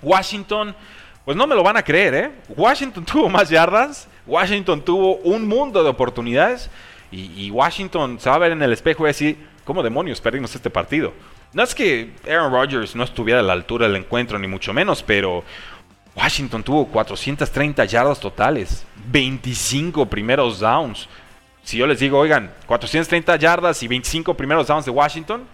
Washington, 0.00 0.76
pues 1.24 1.36
no 1.36 1.48
me 1.48 1.56
lo 1.56 1.64
van 1.64 1.76
a 1.76 1.82
creer, 1.82 2.14
¿eh? 2.14 2.30
Washington 2.50 3.04
tuvo 3.12 3.28
más 3.28 3.50
yardas, 3.50 4.06
Washington 4.24 4.80
tuvo 4.80 5.16
un 5.16 5.48
mundo 5.48 5.82
de 5.82 5.90
oportunidades 5.90 6.70
y, 7.10 7.50
Washington 7.50 8.20
se 8.20 8.30
va 8.30 8.36
a 8.36 8.38
ver 8.38 8.52
en 8.52 8.62
el 8.62 8.72
espejo 8.72 9.02
y 9.02 9.08
decir, 9.08 9.36
¿cómo 9.64 9.82
demonios 9.82 10.20
perdimos 10.20 10.54
este 10.54 10.70
partido? 10.70 11.12
No 11.52 11.64
es 11.64 11.74
que 11.74 12.12
Aaron 12.24 12.52
Rodgers 12.52 12.94
no 12.94 13.02
estuviera 13.02 13.40
a 13.40 13.42
la 13.42 13.54
altura 13.54 13.88
del 13.88 13.96
encuentro, 13.96 14.38
ni 14.38 14.46
mucho 14.46 14.72
menos, 14.72 15.02
pero 15.02 15.42
Washington 16.14 16.62
tuvo 16.62 16.86
430 16.86 17.84
yardas 17.86 18.20
totales, 18.20 18.86
25 19.08 20.06
primeros 20.06 20.60
downs, 20.60 21.08
si 21.62 21.76
yo 21.78 21.86
les 21.86 22.00
digo, 22.00 22.18
oigan, 22.18 22.52
430 22.66 23.36
yardas 23.36 23.82
y 23.82 23.88
25 23.88 24.34
primeros 24.34 24.66
downs 24.66 24.84
de 24.84 24.90
Washington, 24.90 25.44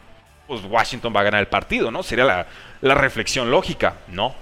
pues 0.46 0.62
Washington 0.64 1.12
va 1.14 1.20
a 1.20 1.24
ganar 1.24 1.40
el 1.40 1.48
partido, 1.48 1.90
¿no? 1.90 2.02
Sería 2.02 2.24
la, 2.24 2.46
la 2.80 2.94
reflexión 2.94 3.50
lógica. 3.50 3.96
No, 4.08 4.34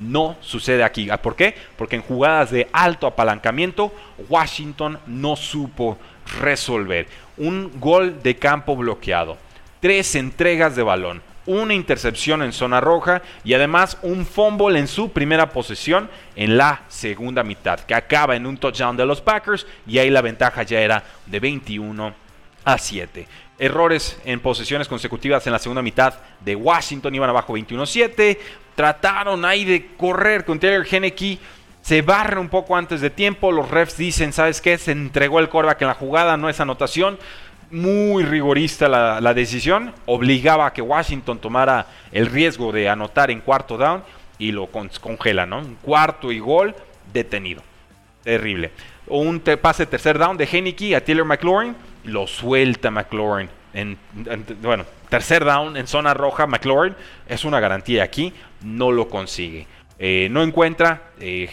no 0.00 0.36
sucede 0.40 0.82
aquí. 0.82 1.08
Ah, 1.10 1.22
¿Por 1.22 1.36
qué? 1.36 1.54
Porque 1.76 1.96
en 1.96 2.02
jugadas 2.02 2.50
de 2.50 2.68
alto 2.72 3.06
apalancamiento, 3.06 3.92
Washington 4.28 4.98
no 5.06 5.36
supo 5.36 5.98
resolver. 6.40 7.06
Un 7.36 7.80
gol 7.80 8.22
de 8.22 8.36
campo 8.36 8.76
bloqueado, 8.76 9.38
tres 9.80 10.14
entregas 10.16 10.76
de 10.76 10.82
balón, 10.82 11.22
una 11.46 11.74
intercepción 11.74 12.42
en 12.42 12.52
zona 12.52 12.80
roja 12.80 13.22
y 13.44 13.54
además 13.54 13.98
un 14.02 14.24
fumble 14.24 14.78
en 14.78 14.86
su 14.86 15.10
primera 15.10 15.50
posesión 15.50 16.08
en 16.36 16.56
la 16.56 16.82
segunda 16.88 17.42
mitad, 17.42 17.80
que 17.80 17.94
acaba 17.94 18.36
en 18.36 18.46
un 18.46 18.56
touchdown 18.56 18.96
de 18.96 19.06
los 19.06 19.20
Packers 19.20 19.66
y 19.86 19.98
ahí 19.98 20.10
la 20.10 20.22
ventaja 20.22 20.62
ya 20.62 20.80
era 20.80 21.02
de 21.26 21.40
21 21.40 22.14
a 22.64 22.78
7. 22.78 23.26
Errores 23.58 24.18
en 24.24 24.40
posesiones 24.40 24.88
consecutivas 24.88 25.46
en 25.46 25.52
la 25.52 25.58
segunda 25.58 25.82
mitad 25.82 26.14
de 26.40 26.56
Washington, 26.56 27.14
iban 27.14 27.30
abajo 27.30 27.54
21-7. 27.54 28.38
Trataron 28.74 29.44
ahí 29.44 29.64
de 29.64 29.94
correr 29.96 30.44
con 30.44 30.58
Taylor 30.58 30.86
Henneke. 30.90 31.38
Se 31.82 32.00
barre 32.02 32.40
un 32.40 32.48
poco 32.48 32.76
antes 32.76 33.00
de 33.00 33.10
tiempo. 33.10 33.52
Los 33.52 33.70
refs 33.70 33.96
dicen, 33.96 34.32
¿sabes 34.32 34.60
qué? 34.60 34.78
Se 34.78 34.92
entregó 34.92 35.40
el 35.40 35.48
coreback 35.48 35.82
en 35.82 35.88
la 35.88 35.94
jugada, 35.94 36.36
no 36.36 36.48
es 36.48 36.60
anotación 36.60 37.18
muy 37.72 38.22
rigorista 38.24 38.86
la, 38.88 39.34
decisión, 39.34 39.92
obligaba 40.06 40.66
a 40.66 40.72
que 40.72 40.82
Washington 40.82 41.38
tomara 41.38 41.86
el 42.12 42.26
riesgo 42.26 42.70
de 42.70 42.88
anotar 42.88 43.30
en 43.30 43.40
cuarto 43.40 43.78
down 43.78 44.04
y 44.38 44.52
lo 44.52 44.68
congela, 44.68 45.46
¿no? 45.46 45.58
Un 45.58 45.76
cuarto 45.76 46.30
y 46.30 46.38
gol 46.38 46.74
detenido. 47.12 47.62
Terrible. 48.22 48.70
Un 49.06 49.40
pase 49.40 49.86
tercer 49.86 50.18
down 50.18 50.36
de 50.36 50.44
Heineke 50.44 50.94
a 50.94 51.02
Taylor 51.02 51.24
McLaurin, 51.24 51.74
lo 52.04 52.26
suelta 52.26 52.90
McLaurin. 52.90 53.48
En, 53.72 53.96
bueno, 54.60 54.84
tercer 55.08 55.44
down 55.44 55.76
en 55.76 55.86
zona 55.86 56.12
roja, 56.12 56.46
McLaurin 56.46 56.94
es 57.26 57.44
una 57.44 57.58
garantía 57.58 58.04
aquí, 58.04 58.34
no 58.62 58.92
lo 58.92 59.08
consigue. 59.08 59.66
Eh, 59.98 60.28
no 60.30 60.42
encuentra 60.42 61.10
eh, 61.20 61.48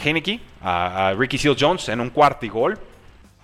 a, 0.62 1.08
a 1.08 1.14
Ricky 1.14 1.38
Seals 1.38 1.58
Jones 1.60 1.88
en 1.88 2.02
un 2.02 2.10
cuarto 2.10 2.46
y 2.46 2.50
gol 2.50 2.78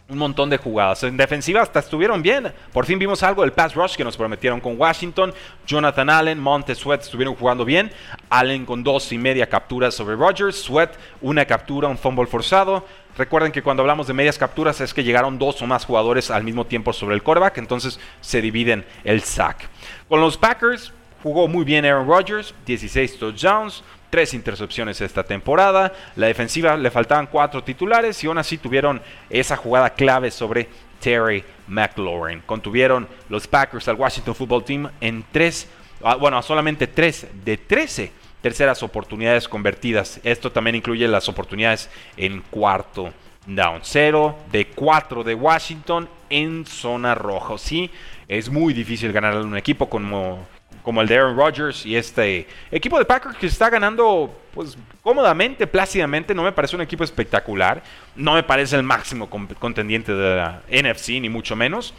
un 0.07 0.17
montón 0.19 0.49
de 0.49 0.57
jugadas. 0.57 1.03
En 1.03 1.17
defensiva 1.17 1.61
hasta 1.61 1.79
estuvieron 1.79 2.21
bien. 2.21 2.53
Por 2.71 2.85
fin 2.85 2.99
vimos 2.99 3.23
algo 3.23 3.41
del 3.41 3.53
pass 3.53 3.73
rush 3.73 3.95
que 3.95 4.03
nos 4.03 4.15
prometieron 4.15 4.59
con 4.59 4.79
Washington. 4.79 5.33
Jonathan 5.65 6.09
Allen, 6.09 6.39
Monte 6.39 6.75
Sweat 6.75 7.01
estuvieron 7.01 7.35
jugando 7.35 7.65
bien. 7.65 7.91
Allen 8.29 8.65
con 8.65 8.83
dos 8.83 9.11
y 9.11 9.17
media 9.17 9.49
capturas 9.49 9.95
sobre 9.95 10.15
Rodgers. 10.15 10.57
Sweat 10.57 10.93
una 11.21 11.45
captura, 11.45 11.87
un 11.87 11.97
fumble 11.97 12.27
forzado. 12.27 12.85
Recuerden 13.17 13.51
que 13.51 13.63
cuando 13.63 13.81
hablamos 13.81 14.07
de 14.07 14.13
medias 14.13 14.37
capturas 14.37 14.79
es 14.81 14.93
que 14.93 15.03
llegaron 15.03 15.39
dos 15.39 15.61
o 15.61 15.65
más 15.67 15.85
jugadores 15.85 16.29
al 16.29 16.43
mismo 16.43 16.65
tiempo 16.65 16.91
sobre 16.91 17.15
el 17.15 17.23
quarterback, 17.23 17.57
entonces 17.57 17.97
se 18.19 18.41
dividen 18.41 18.85
el 19.05 19.21
sack. 19.21 19.69
Con 20.09 20.19
los 20.19 20.37
Packers 20.37 20.91
jugó 21.25 21.47
muy 21.47 21.65
bien 21.65 21.85
Aaron 21.85 22.07
Rodgers, 22.07 22.53
16 22.67 23.17
touchdowns, 23.17 23.83
tres 24.11 24.35
intercepciones 24.35 25.01
esta 25.01 25.23
temporada. 25.23 25.91
La 26.15 26.27
defensiva 26.27 26.77
le 26.77 26.91
faltaban 26.91 27.25
cuatro 27.25 27.63
titulares 27.63 28.23
y 28.23 28.27
aún 28.27 28.37
así 28.37 28.59
tuvieron 28.59 29.01
esa 29.27 29.57
jugada 29.57 29.89
clave 29.89 30.29
sobre 30.29 30.69
Terry 30.99 31.43
McLaurin. 31.65 32.43
Contuvieron 32.45 33.07
los 33.27 33.47
Packers 33.47 33.87
al 33.87 33.95
Washington 33.95 34.35
Football 34.35 34.65
Team 34.65 34.91
en 35.01 35.25
tres, 35.31 35.67
ah, 36.03 36.13
bueno, 36.13 36.39
solamente 36.43 36.85
tres 36.85 37.25
de 37.43 37.57
13 37.57 38.11
terceras 38.39 38.83
oportunidades 38.83 39.47
convertidas. 39.47 40.19
Esto 40.23 40.51
también 40.51 40.75
incluye 40.75 41.07
las 41.07 41.27
oportunidades 41.27 41.89
en 42.17 42.41
cuarto 42.51 43.11
down. 43.47 43.79
Cero 43.81 44.35
de 44.51 44.67
cuatro 44.67 45.23
de 45.23 45.33
Washington 45.33 46.07
en 46.29 46.67
zona 46.67 47.15
roja. 47.15 47.57
Sí, 47.57 47.89
es 48.27 48.47
muy 48.47 48.75
difícil 48.75 49.11
ganar 49.11 49.33
a 49.33 49.41
un 49.41 49.57
equipo 49.57 49.89
como 49.89 50.45
como 50.85 51.01
el 51.01 51.07
de 51.07 51.17
Aaron 51.17 51.35
Rodgers 51.35 51.83
y 51.83 51.95
este 51.95 52.47
equipo 52.71 52.99
de 52.99 53.05
Packers 53.05 53.35
que 53.37 53.47
está 53.47 53.71
ganando 53.71 54.39
pues 54.53 54.77
cómodamente, 55.01 55.65
plácidamente, 55.65 56.35
no 56.35 56.43
me 56.43 56.51
parece 56.51 56.75
un 56.75 56.83
equipo 56.83 57.03
espectacular, 57.03 57.81
no 58.15 58.35
me 58.35 58.43
parece 58.43 58.75
el 58.75 58.83
máximo 58.83 59.27
contendiente 59.27 60.13
de 60.13 60.35
la 60.35 60.61
NFC 60.69 61.19
ni 61.19 61.27
mucho 61.27 61.55
menos, 61.55 61.95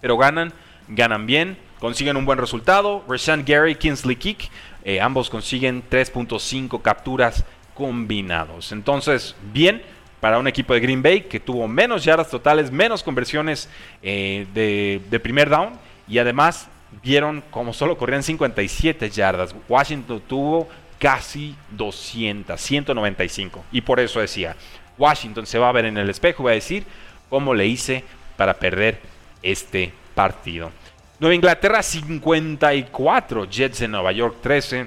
pero 0.00 0.16
ganan, 0.16 0.52
ganan 0.86 1.26
bien, 1.26 1.58
consiguen 1.80 2.16
un 2.16 2.24
buen 2.24 2.38
resultado. 2.38 3.04
Rashan 3.08 3.44
Gary, 3.44 3.74
Kinsley 3.74 4.14
Kick, 4.14 4.48
eh, 4.84 5.00
ambos 5.00 5.28
consiguen 5.28 5.82
3.5 5.90 6.80
capturas 6.82 7.44
combinados. 7.74 8.70
Entonces, 8.70 9.34
bien 9.52 9.82
para 10.20 10.38
un 10.38 10.46
equipo 10.46 10.72
de 10.72 10.80
Green 10.80 11.02
Bay 11.02 11.22
que 11.22 11.40
tuvo 11.40 11.66
menos 11.66 12.04
yardas 12.04 12.30
totales, 12.30 12.70
menos 12.70 13.02
conversiones 13.02 13.68
eh, 14.04 14.46
de, 14.54 15.00
de 15.10 15.18
primer 15.18 15.50
down 15.50 15.72
y 16.06 16.18
además 16.18 16.68
vieron 17.02 17.42
como 17.50 17.72
solo 17.72 17.96
corrían 17.96 18.22
57 18.22 19.10
yardas. 19.10 19.54
Washington 19.68 20.22
tuvo 20.26 20.68
casi 20.98 21.56
200, 21.70 22.60
195. 22.60 23.64
Y 23.72 23.80
por 23.80 24.00
eso 24.00 24.20
decía, 24.20 24.56
Washington 24.98 25.46
se 25.46 25.58
va 25.58 25.68
a 25.68 25.72
ver 25.72 25.86
en 25.86 25.96
el 25.96 26.10
espejo 26.10 26.42
y 26.42 26.46
va 26.46 26.50
a 26.52 26.54
decir 26.54 26.84
cómo 27.28 27.54
le 27.54 27.66
hice 27.66 28.04
para 28.36 28.54
perder 28.54 29.00
este 29.42 29.92
partido. 30.14 30.70
Nueva 31.18 31.34
Inglaterra 31.34 31.82
54, 31.82 33.48
Jets 33.48 33.82
en 33.82 33.90
Nueva 33.90 34.12
York 34.12 34.36
13. 34.42 34.86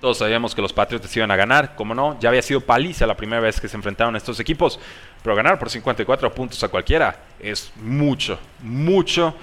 Todos 0.00 0.18
sabíamos 0.18 0.54
que 0.54 0.62
los 0.62 0.72
Patriots 0.72 1.16
iban 1.16 1.30
a 1.30 1.36
ganar, 1.36 1.74
como 1.74 1.94
no, 1.94 2.18
ya 2.20 2.28
había 2.28 2.40
sido 2.40 2.60
paliza 2.60 3.06
la 3.06 3.16
primera 3.16 3.42
vez 3.42 3.60
que 3.60 3.68
se 3.68 3.76
enfrentaron 3.76 4.14
a 4.14 4.18
estos 4.18 4.38
equipos, 4.38 4.78
pero 5.22 5.34
ganar 5.34 5.58
por 5.58 5.68
54 5.68 6.32
puntos 6.32 6.62
a 6.62 6.68
cualquiera 6.68 7.18
es 7.40 7.72
mucho, 7.76 8.38
mucho 8.62 9.34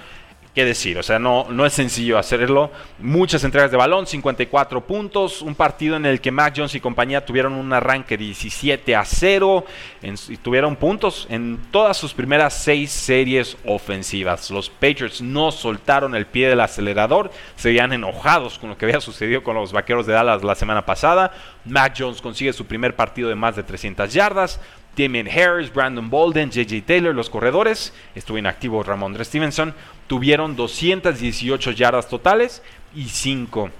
qué 0.56 0.64
decir. 0.64 0.98
O 0.98 1.02
sea, 1.02 1.18
no, 1.18 1.46
no 1.50 1.66
es 1.66 1.74
sencillo 1.74 2.16
hacerlo. 2.16 2.72
Muchas 2.98 3.44
entregas 3.44 3.70
de 3.70 3.76
balón, 3.76 4.06
54 4.06 4.86
puntos. 4.86 5.42
Un 5.42 5.54
partido 5.54 5.96
en 5.96 6.06
el 6.06 6.22
que 6.22 6.30
Mac 6.30 6.54
Jones 6.56 6.74
y 6.74 6.80
compañía 6.80 7.26
tuvieron 7.26 7.52
un 7.52 7.74
arranque 7.74 8.16
17 8.16 8.96
a 8.96 9.04
0 9.04 9.66
y 10.02 10.36
tuvieron 10.38 10.76
puntos 10.76 11.26
en 11.28 11.58
todas 11.70 11.98
sus 11.98 12.14
primeras 12.14 12.54
seis 12.54 12.90
series 12.90 13.58
ofensivas. 13.66 14.50
Los 14.50 14.70
Patriots 14.70 15.20
no 15.20 15.52
soltaron 15.52 16.14
el 16.14 16.24
pie 16.24 16.48
del 16.48 16.60
acelerador. 16.60 17.30
Se 17.56 17.68
veían 17.68 17.92
enojados 17.92 18.58
con 18.58 18.70
lo 18.70 18.78
que 18.78 18.86
había 18.86 19.02
sucedido 19.02 19.42
con 19.42 19.56
los 19.56 19.72
vaqueros 19.72 20.06
de 20.06 20.14
Dallas 20.14 20.42
la 20.42 20.54
semana 20.54 20.86
pasada. 20.86 21.34
Mac 21.66 21.94
Jones 21.98 22.22
consigue 22.22 22.54
su 22.54 22.64
primer 22.64 22.96
partido 22.96 23.28
de 23.28 23.34
más 23.34 23.56
de 23.56 23.62
300 23.62 24.10
yardas. 24.10 24.58
Damien 24.96 25.28
Harris, 25.28 25.72
Brandon 25.72 26.08
Bolden, 26.08 26.50
JJ 26.50 26.82
Taylor, 26.86 27.14
los 27.14 27.28
corredores, 27.28 27.92
estuvo 28.14 28.38
inactivo 28.38 28.82
Ramondre 28.82 29.24
Stevenson, 29.24 29.74
tuvieron 30.06 30.56
218 30.56 31.72
yardas 31.72 32.08
totales 32.08 32.62
y 32.94 33.04
5 33.04 33.70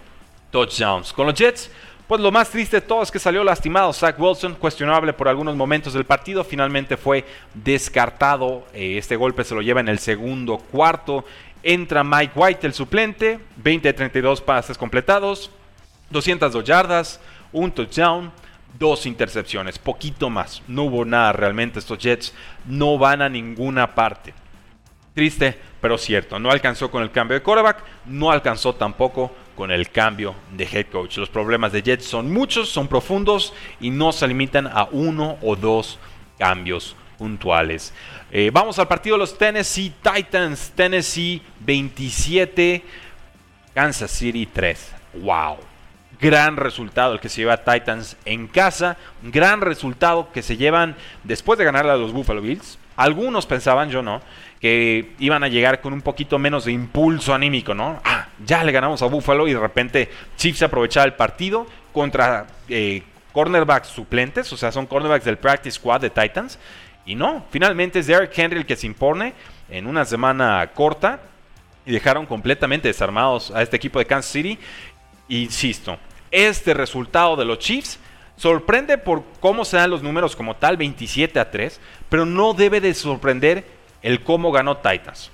touchdowns. 0.50 1.12
Con 1.12 1.26
los 1.26 1.34
Jets, 1.34 1.70
pues 2.06 2.20
lo 2.20 2.30
más 2.30 2.50
triste 2.50 2.76
de 2.76 2.86
todo 2.86 3.02
es 3.02 3.10
que 3.10 3.18
salió 3.18 3.42
lastimado 3.42 3.92
Zach 3.92 4.14
Wilson, 4.18 4.54
cuestionable 4.54 5.12
por 5.12 5.28
algunos 5.28 5.56
momentos 5.56 5.92
del 5.92 6.04
partido, 6.04 6.44
finalmente 6.44 6.96
fue 6.96 7.24
descartado, 7.54 8.64
eh, 8.72 8.98
este 8.98 9.16
golpe 9.16 9.42
se 9.42 9.54
lo 9.54 9.62
lleva 9.62 9.80
en 9.80 9.88
el 9.88 9.98
segundo 9.98 10.58
cuarto, 10.58 11.24
entra 11.62 12.04
Mike 12.04 12.32
White, 12.36 12.66
el 12.66 12.74
suplente, 12.74 13.40
20 13.56 13.88
de 13.88 13.92
32 13.92 14.40
pases 14.40 14.78
completados, 14.78 15.50
202 16.10 16.64
yardas, 16.64 17.20
un 17.52 17.72
touchdown, 17.72 18.30
dos 18.78 19.06
intercepciones, 19.06 19.78
poquito 19.78 20.30
más. 20.30 20.62
No 20.68 20.84
hubo 20.84 21.04
nada 21.04 21.32
realmente. 21.32 21.78
Estos 21.78 21.98
Jets 21.98 22.34
no 22.66 22.98
van 22.98 23.22
a 23.22 23.28
ninguna 23.28 23.94
parte. 23.94 24.34
Triste, 25.14 25.58
pero 25.80 25.96
cierto. 25.96 26.38
No 26.38 26.50
alcanzó 26.50 26.90
con 26.90 27.02
el 27.02 27.10
cambio 27.10 27.36
de 27.36 27.42
quarterback, 27.42 27.82
no 28.06 28.30
alcanzó 28.30 28.74
tampoco 28.74 29.34
con 29.56 29.70
el 29.70 29.90
cambio 29.90 30.34
de 30.52 30.64
head 30.64 30.86
coach. 30.92 31.16
Los 31.16 31.30
problemas 31.30 31.72
de 31.72 31.82
Jets 31.82 32.04
son 32.04 32.32
muchos, 32.32 32.68
son 32.68 32.86
profundos 32.86 33.54
y 33.80 33.90
no 33.90 34.12
se 34.12 34.28
limitan 34.28 34.66
a 34.66 34.88
uno 34.90 35.38
o 35.40 35.56
dos 35.56 35.98
cambios 36.38 36.94
puntuales. 37.16 37.94
Eh, 38.30 38.50
vamos 38.52 38.78
al 38.78 38.88
partido 38.88 39.16
de 39.16 39.20
los 39.20 39.38
Tennessee 39.38 39.92
Titans. 40.02 40.72
Tennessee 40.74 41.40
27, 41.60 42.84
Kansas 43.74 44.10
City 44.10 44.46
3. 44.46 44.92
¡Wow! 45.14 45.56
Gran 46.20 46.56
resultado 46.56 47.12
el 47.12 47.20
que 47.20 47.28
se 47.28 47.42
lleva 47.42 47.64
Titans 47.64 48.16
en 48.24 48.46
casa, 48.46 48.96
gran 49.22 49.60
resultado 49.60 50.32
que 50.32 50.42
se 50.42 50.56
llevan 50.56 50.96
después 51.24 51.58
de 51.58 51.64
ganarle 51.64 51.92
a 51.92 51.96
los 51.96 52.12
Buffalo 52.12 52.40
Bills. 52.40 52.78
Algunos 52.96 53.46
pensaban, 53.46 53.90
yo 53.90 54.02
no, 54.02 54.22
que 54.60 55.14
iban 55.18 55.44
a 55.44 55.48
llegar 55.48 55.80
con 55.80 55.92
un 55.92 56.00
poquito 56.00 56.38
menos 56.38 56.64
de 56.64 56.72
impulso 56.72 57.34
anímico, 57.34 57.74
¿no? 57.74 58.00
Ah, 58.04 58.28
ya 58.44 58.64
le 58.64 58.72
ganamos 58.72 59.02
a 59.02 59.06
Buffalo 59.06 59.46
y 59.46 59.52
de 59.52 59.60
repente 59.60 60.10
Chiefs 60.36 60.62
aprovechaba 60.62 61.04
el 61.04 61.14
partido 61.14 61.66
contra 61.92 62.46
eh, 62.68 63.02
cornerbacks 63.32 63.88
suplentes, 63.88 64.50
o 64.52 64.56
sea, 64.56 64.72
son 64.72 64.86
cornerbacks 64.86 65.24
del 65.24 65.36
practice 65.36 65.76
squad 65.76 66.00
de 66.00 66.10
Titans. 66.10 66.58
Y 67.04 67.14
no, 67.14 67.44
finalmente 67.50 68.00
es 68.00 68.06
Derrick 68.06 68.36
Henry 68.36 68.58
el 68.58 68.66
que 68.66 68.76
se 68.76 68.86
impone 68.86 69.34
en 69.70 69.86
una 69.86 70.04
semana 70.04 70.70
corta 70.74 71.20
y 71.84 71.92
dejaron 71.92 72.26
completamente 72.26 72.88
desarmados 72.88 73.52
a 73.52 73.62
este 73.62 73.76
equipo 73.76 73.98
de 73.98 74.06
Kansas 74.06 74.32
City. 74.32 74.58
Insisto, 75.28 75.98
este 76.30 76.74
resultado 76.74 77.36
de 77.36 77.44
los 77.44 77.58
Chiefs 77.58 77.98
sorprende 78.36 78.98
por 78.98 79.24
cómo 79.40 79.64
se 79.64 79.76
dan 79.76 79.90
los 79.90 80.02
números 80.02 80.36
como 80.36 80.56
tal, 80.56 80.76
27 80.76 81.40
a 81.40 81.50
3, 81.50 81.80
pero 82.08 82.26
no 82.26 82.52
debe 82.52 82.80
de 82.80 82.94
sorprender 82.94 83.64
el 84.02 84.22
cómo 84.22 84.52
ganó 84.52 84.76
Titans. 84.76 85.30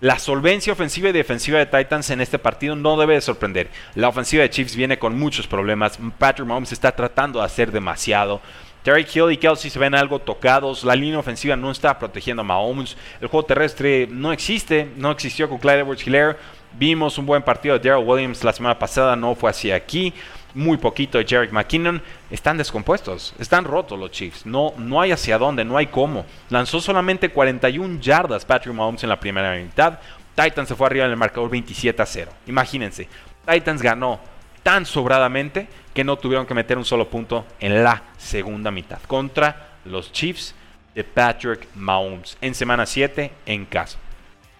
La 0.00 0.18
solvencia 0.18 0.74
ofensiva 0.74 1.08
y 1.08 1.12
defensiva 1.12 1.58
de 1.58 1.66
Titans 1.66 2.10
en 2.10 2.20
este 2.20 2.38
partido 2.38 2.76
no 2.76 2.98
debe 2.98 3.14
de 3.14 3.22
sorprender. 3.22 3.70
La 3.94 4.08
ofensiva 4.08 4.42
de 4.42 4.50
Chiefs 4.50 4.76
viene 4.76 4.98
con 4.98 5.18
muchos 5.18 5.46
problemas. 5.46 5.98
Patrick 6.18 6.46
Mahomes 6.46 6.72
está 6.72 6.92
tratando 6.92 7.38
de 7.38 7.46
hacer 7.46 7.72
demasiado. 7.72 8.42
Terry 8.82 9.06
Hill 9.12 9.32
y 9.32 9.38
Kelsey 9.38 9.70
se 9.70 9.78
ven 9.78 9.94
algo 9.94 10.18
tocados. 10.18 10.84
La 10.84 10.94
línea 10.94 11.18
ofensiva 11.18 11.56
no 11.56 11.70
está 11.70 11.98
protegiendo 11.98 12.42
a 12.42 12.44
Mahomes. 12.44 12.96
El 13.22 13.28
juego 13.28 13.46
terrestre 13.46 14.06
no 14.10 14.32
existe. 14.32 14.86
No 14.96 15.10
existió 15.10 15.48
con 15.48 15.58
Clyde 15.58 15.80
Edwards 15.80 16.06
Hilaire. 16.06 16.36
Vimos 16.78 17.16
un 17.16 17.24
buen 17.24 17.42
partido 17.42 17.78
de 17.78 17.88
Daryl 17.88 18.06
Williams 18.06 18.44
la 18.44 18.52
semana 18.52 18.78
pasada. 18.78 19.16
No 19.16 19.34
fue 19.34 19.48
así 19.48 19.72
aquí 19.72 20.12
muy 20.56 20.78
poquito 20.78 21.18
de 21.18 21.26
Jarek 21.26 21.52
McKinnon, 21.52 22.02
están 22.30 22.56
descompuestos, 22.56 23.34
están 23.38 23.64
rotos 23.64 23.98
los 23.98 24.10
Chiefs. 24.10 24.46
No, 24.46 24.72
no 24.78 25.00
hay 25.00 25.12
hacia 25.12 25.38
dónde, 25.38 25.64
no 25.64 25.76
hay 25.76 25.86
cómo. 25.86 26.24
Lanzó 26.48 26.80
solamente 26.80 27.28
41 27.28 28.00
yardas 28.00 28.44
Patrick 28.44 28.74
Mahomes 28.74 29.02
en 29.02 29.10
la 29.10 29.20
primera 29.20 29.54
mitad. 29.54 29.98
Titans 30.34 30.68
se 30.68 30.74
fue 30.74 30.86
arriba 30.86 31.04
en 31.04 31.12
el 31.12 31.16
marcador 31.16 31.50
27 31.50 32.02
a 32.02 32.06
0. 32.06 32.32
Imagínense, 32.46 33.08
Titans 33.46 33.82
ganó 33.82 34.18
tan 34.62 34.86
sobradamente 34.86 35.68
que 35.94 36.04
no 36.04 36.16
tuvieron 36.16 36.46
que 36.46 36.54
meter 36.54 36.76
un 36.76 36.84
solo 36.84 37.08
punto 37.08 37.46
en 37.60 37.84
la 37.84 38.02
segunda 38.16 38.70
mitad 38.70 38.98
contra 39.06 39.76
los 39.84 40.10
Chiefs 40.10 40.54
de 40.94 41.04
Patrick 41.04 41.68
Mahomes 41.74 42.36
en 42.40 42.54
semana 42.54 42.86
7 42.86 43.30
en 43.46 43.66
casa 43.66 43.98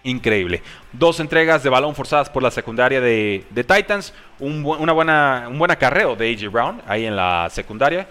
increíble. 0.09 0.61
Dos 0.91 1.19
entregas 1.19 1.63
de 1.63 1.69
balón 1.69 1.95
forzadas 1.95 2.29
por 2.29 2.43
la 2.43 2.51
secundaria 2.51 3.01
de, 3.01 3.45
Titans, 3.53 4.13
un, 4.39 4.65
una 4.65 4.93
buena, 4.93 5.45
un 5.49 5.59
buen 5.59 5.71
acarreo 5.71 6.15
de 6.15 6.33
AJ 6.33 6.51
Brown 6.51 6.81
ahí 6.87 7.05
en 7.05 7.15
la 7.15 7.47
secundaria. 7.51 8.07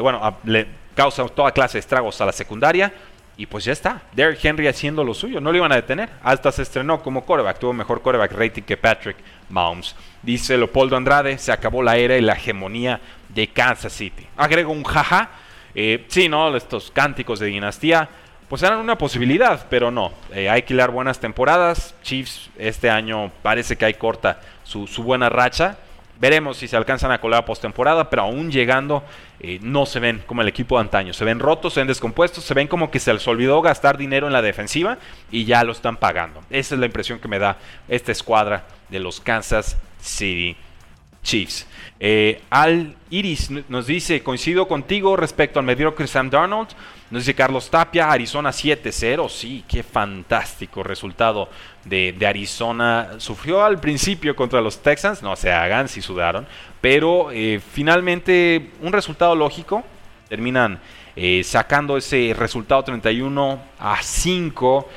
bueno, 0.00 0.38
le 0.44 0.66
causa 0.94 1.26
toda 1.28 1.52
clase 1.52 1.74
de 1.74 1.80
estragos 1.80 2.20
a 2.20 2.26
la 2.26 2.32
secundaria. 2.32 2.92
Y 3.36 3.46
pues 3.46 3.64
ya 3.64 3.72
está, 3.72 4.02
Derrick 4.14 4.44
Henry 4.44 4.66
haciendo 4.66 5.04
lo 5.04 5.14
suyo, 5.14 5.40
no 5.40 5.52
lo 5.52 5.58
iban 5.58 5.70
a 5.70 5.76
detener. 5.76 6.10
Hasta 6.24 6.50
se 6.50 6.62
estrenó 6.62 7.00
como 7.00 7.24
coreback, 7.24 7.60
tuvo 7.60 7.72
mejor 7.72 8.02
coreback 8.02 8.32
rating 8.32 8.62
que 8.62 8.76
Patrick 8.76 9.16
Mahomes. 9.48 9.94
Dice 10.22 10.56
Leopoldo 10.56 10.96
Andrade, 10.96 11.38
se 11.38 11.52
acabó 11.52 11.80
la 11.80 11.96
era 11.96 12.16
y 12.16 12.20
la 12.20 12.32
hegemonía 12.32 13.00
de 13.28 13.46
Kansas 13.46 13.92
City. 13.92 14.26
Agrego 14.36 14.72
un 14.72 14.82
jaja. 14.82 15.30
Eh, 15.72 16.04
sí, 16.08 16.28
¿no? 16.28 16.56
Estos 16.56 16.90
cánticos 16.90 17.38
de 17.38 17.46
dinastía 17.46 18.08
pues 18.48 18.62
eran 18.62 18.78
una 18.78 18.96
posibilidad, 18.96 19.66
pero 19.68 19.90
no. 19.90 20.12
Eh, 20.32 20.48
hay 20.48 20.62
que 20.62 20.74
buenas 20.86 21.20
temporadas. 21.20 21.94
Chiefs 22.02 22.50
este 22.56 22.88
año 22.88 23.30
parece 23.42 23.76
que 23.76 23.84
hay 23.84 23.94
corta 23.94 24.40
su, 24.64 24.86
buena 25.02 25.28
racha. 25.28 25.76
Veremos 26.18 26.56
si 26.56 26.66
se 26.66 26.76
alcanzan 26.76 27.12
a 27.12 27.20
colar 27.20 27.44
postemporada, 27.44 28.10
pero 28.10 28.22
aún 28.22 28.50
llegando 28.50 29.04
eh, 29.38 29.58
no 29.62 29.86
se 29.86 30.00
ven 30.00 30.22
como 30.26 30.42
el 30.42 30.48
equipo 30.48 30.76
de 30.76 30.80
antaño. 30.80 31.12
Se 31.12 31.24
ven 31.24 31.38
rotos, 31.38 31.74
se 31.74 31.80
ven 31.80 31.86
descompuestos, 31.86 32.42
se 32.42 32.54
ven 32.54 32.66
como 32.66 32.90
que 32.90 32.98
se 32.98 33.12
les 33.12 33.28
olvidó 33.28 33.60
gastar 33.60 33.96
dinero 33.96 34.26
en 34.26 34.32
la 34.32 34.42
defensiva 34.42 34.98
y 35.30 35.44
ya 35.44 35.62
lo 35.62 35.72
están 35.72 35.96
pagando. 35.96 36.42
Esa 36.50 36.74
es 36.74 36.80
la 36.80 36.86
impresión 36.86 37.20
que 37.20 37.28
me 37.28 37.38
da 37.38 37.58
esta 37.86 38.12
escuadra 38.12 38.64
de 38.88 38.98
los 38.98 39.20
Kansas 39.20 39.76
City 40.00 40.56
Chiefs. 41.28 41.66
Eh, 42.00 42.40
Al 42.48 42.96
Iris 43.10 43.50
nos 43.68 43.86
dice, 43.86 44.22
coincido 44.22 44.66
contigo 44.66 45.14
respecto 45.14 45.58
al 45.58 45.66
mediocre 45.66 46.06
Sam 46.06 46.30
Darnold. 46.30 46.68
Nos 47.10 47.22
dice 47.22 47.34
Carlos 47.34 47.68
Tapia, 47.68 48.10
Arizona 48.10 48.48
7-0. 48.48 49.28
Sí, 49.28 49.62
qué 49.68 49.82
fantástico 49.82 50.82
resultado 50.82 51.50
de, 51.84 52.16
Arizona. 52.26 53.10
Sufrió 53.18 53.62
al 53.62 53.78
principio 53.78 54.34
contra 54.34 54.62
los 54.62 54.82
Texans, 54.82 55.22
no 55.22 55.36
se 55.36 55.52
hagan 55.52 55.88
si 55.88 56.00
sudaron, 56.00 56.46
pero 56.80 57.30
eh, 57.30 57.60
finalmente 57.74 58.70
un 58.80 58.92
resultado 58.94 59.34
lógico. 59.34 59.84
Terminan 60.30 60.80
eh, 61.14 61.42
sacando 61.44 61.98
ese 61.98 62.34
resultado 62.38 62.84
31 62.84 63.60
a 63.78 64.02
5. 64.02 64.88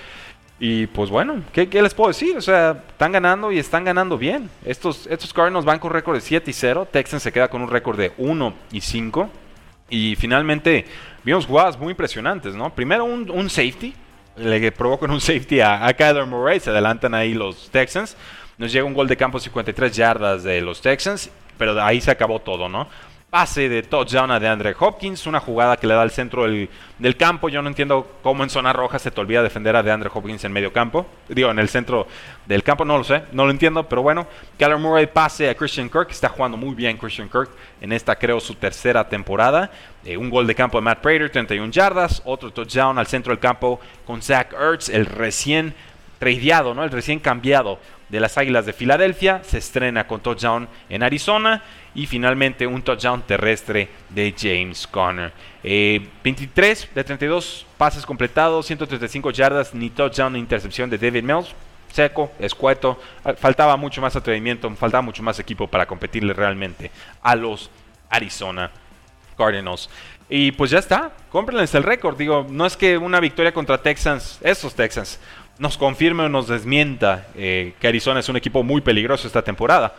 Y 0.64 0.86
pues 0.86 1.10
bueno, 1.10 1.42
¿qué, 1.52 1.68
les 1.82 1.96
puedo 1.96 2.10
decir? 2.10 2.38
O 2.38 2.42
sea, 2.42 2.84
están 2.88 3.12
ganando 3.12 3.52
y 3.52 3.58
están 3.58 3.84
ganando 3.84 4.16
bien. 4.16 4.48
Estos, 4.64 5.08
estos 5.08 5.34
Cardinals 5.34 5.66
van 5.66 5.80
con 5.80 5.90
récord 5.90 6.14
de 6.14 6.22
7 6.22 6.52
y 6.52 6.54
0. 6.54 6.88
Texans 6.92 7.24
se 7.24 7.32
queda 7.32 7.48
con 7.48 7.64
un 7.64 7.68
récord 7.68 7.98
de 7.98 8.12
1 8.20 8.54
y 8.72 8.80
5. 8.80 9.28
Y 9.90 10.16
finalmente 10.18 10.86
vimos 11.24 11.48
jugadas 11.48 11.80
muy 11.80 11.90
impresionantes, 11.90 12.54
¿no? 12.54 12.76
Primero 12.76 13.06
un, 13.06 13.50
safety. 13.50 13.96
Le 14.36 14.72
provocan 14.72 15.10
un 15.10 15.20
safety 15.20 15.62
a, 15.62 15.84
a 15.84 15.94
Kyler 15.96 16.28
Murray. 16.28 16.60
Se 16.60 16.70
adelantan 16.70 17.16
ahí 17.16 17.34
los 17.34 17.72
Texans. 17.72 18.16
Nos 18.60 18.72
llega 18.72 18.86
un 18.86 18.94
gol 18.94 19.08
de 19.08 19.18
campo 19.18 19.40
53 19.40 19.96
yardas 19.96 20.44
de 20.44 20.62
los 20.62 20.80
Texans. 20.80 21.32
Pero 21.58 21.82
ahí 21.82 22.00
se 22.02 22.12
acabó 22.12 22.38
todo, 22.38 22.70
¿no? 22.70 22.88
Pase 23.32 23.70
de 23.70 23.82
touchdown 23.82 24.30
a 24.30 24.42
DeAndre 24.42 24.76
Hopkins, 24.78 25.26
una 25.26 25.40
jugada 25.40 25.78
que 25.78 25.88
le 25.88 25.94
da 25.94 26.02
al 26.02 26.12
centro 26.12 26.44
del, 26.44 27.16
campo. 27.18 27.48
Yo 27.48 27.62
no 27.62 27.70
entiendo 27.70 28.18
cómo 28.22 28.44
en 28.44 28.50
zona 28.50 28.74
roja 28.74 29.00
se 29.00 29.10
te 29.10 29.22
olvida 29.22 29.42
defender 29.42 29.74
a 29.74 29.82
DeAndre 29.82 30.12
Hopkins 30.14 30.44
en 30.44 30.52
medio 30.52 30.74
campo. 30.74 31.06
Digo, 31.30 31.50
en 31.50 31.58
el 31.58 31.70
centro 31.70 32.08
del 32.46 32.62
campo, 32.62 32.84
no 32.84 32.98
lo 32.98 33.06
sé, 33.06 33.24
no 33.32 33.46
lo 33.46 33.52
entiendo, 33.52 33.88
pero 33.88 34.02
bueno. 34.02 34.28
Kyler 34.60 34.78
Murray 34.78 35.08
pase 35.08 35.50
a 35.50 35.56
Christian 35.56 35.90
Kirk, 35.90 36.12
está 36.12 36.28
jugando 36.28 36.58
muy 36.58 36.76
bien 36.76 36.98
Christian 36.98 37.30
Kirk 37.30 37.52
en 37.80 37.94
esta, 37.94 38.18
creo, 38.18 38.42
su 38.42 38.56
tercera 38.56 39.08
temporada. 39.08 39.72
Eh, 40.04 40.18
un 40.18 40.30
gol 40.30 40.46
de 40.46 40.54
campo 40.54 40.78
de 40.78 40.82
Matt 40.82 41.00
Prater, 41.00 41.30
31 41.30 41.72
yardas, 41.72 42.22
otro 42.26 42.52
touchdown 42.52 43.00
al 43.00 43.08
centro 43.08 43.32
del 43.32 43.40
campo 43.40 43.80
con 44.06 44.22
Zach 44.22 44.52
Ertz, 44.52 44.90
el 44.90 45.06
recién 45.06 45.74
tradeado, 46.20 46.74
¿no? 46.74 46.84
El 46.84 46.92
recién 46.92 47.20
cambiado 47.20 47.80
de 48.12 48.20
las 48.20 48.38
Águilas 48.38 48.66
de 48.66 48.74
Filadelfia. 48.74 49.42
Se 49.44 49.58
estrena 49.58 50.06
con 50.06 50.20
touchdown 50.22 50.68
en 50.90 51.02
Arizona 51.02 51.64
y 51.96 52.06
finalmente 52.06 52.68
un 52.68 52.82
touchdown 52.82 53.24
terrestre 53.24 53.90
de 54.10 54.36
James 54.38 54.86
Conner. 54.86 55.32
23 55.64 56.84
eh, 56.84 56.90
de 56.94 57.04
32 57.04 57.66
pases 57.78 58.06
completados, 58.06 58.66
135 58.68 59.32
yardas, 59.32 59.74
ni 59.74 59.90
touchdown 59.90 60.34
ni 60.34 60.40
intercepción 60.40 60.90
de 60.90 60.98
David 60.98 61.24
Mills. 61.24 61.56
Seco, 61.92 62.32
escueto, 62.40 63.00
ah, 63.24 63.34
faltaba 63.34 63.76
mucho 63.76 64.02
más 64.02 64.16
atrevimiento, 64.16 64.70
faltaba 64.76 65.02
mucho 65.02 65.24
más 65.24 65.40
equipo 65.40 65.68
para 65.68 65.86
competirle 65.86 66.34
realmente 66.34 66.92
a 67.22 67.36
los 67.36 67.70
Arizona 68.10 68.72
Cardinals. 69.38 69.90
Y 70.34 70.54
pues 70.54 70.72
ya 70.72 70.80
está, 70.80 71.12
cómprenles 71.30 71.76
el 71.76 71.84
récord. 71.84 72.18
Digo, 72.18 72.48
no 72.50 72.66
es 72.66 72.78
que 72.78 72.98
una 72.98 73.20
victoria 73.20 73.54
contra 73.54 73.82
Texans, 73.82 74.40
esos 74.42 74.74
Texans, 74.74 75.20
nos 75.62 75.78
confirme 75.78 76.24
o 76.24 76.30
nos 76.30 76.48
desmienta 76.48 77.28
eh, 77.36 77.76
que 77.80 77.88
Arizona 77.88 78.20
es 78.20 78.28
un 78.28 78.36
equipo 78.36 78.64
muy 78.64 78.82
peligroso 78.82 79.28
esta 79.28 79.44
temporada. 79.44 79.94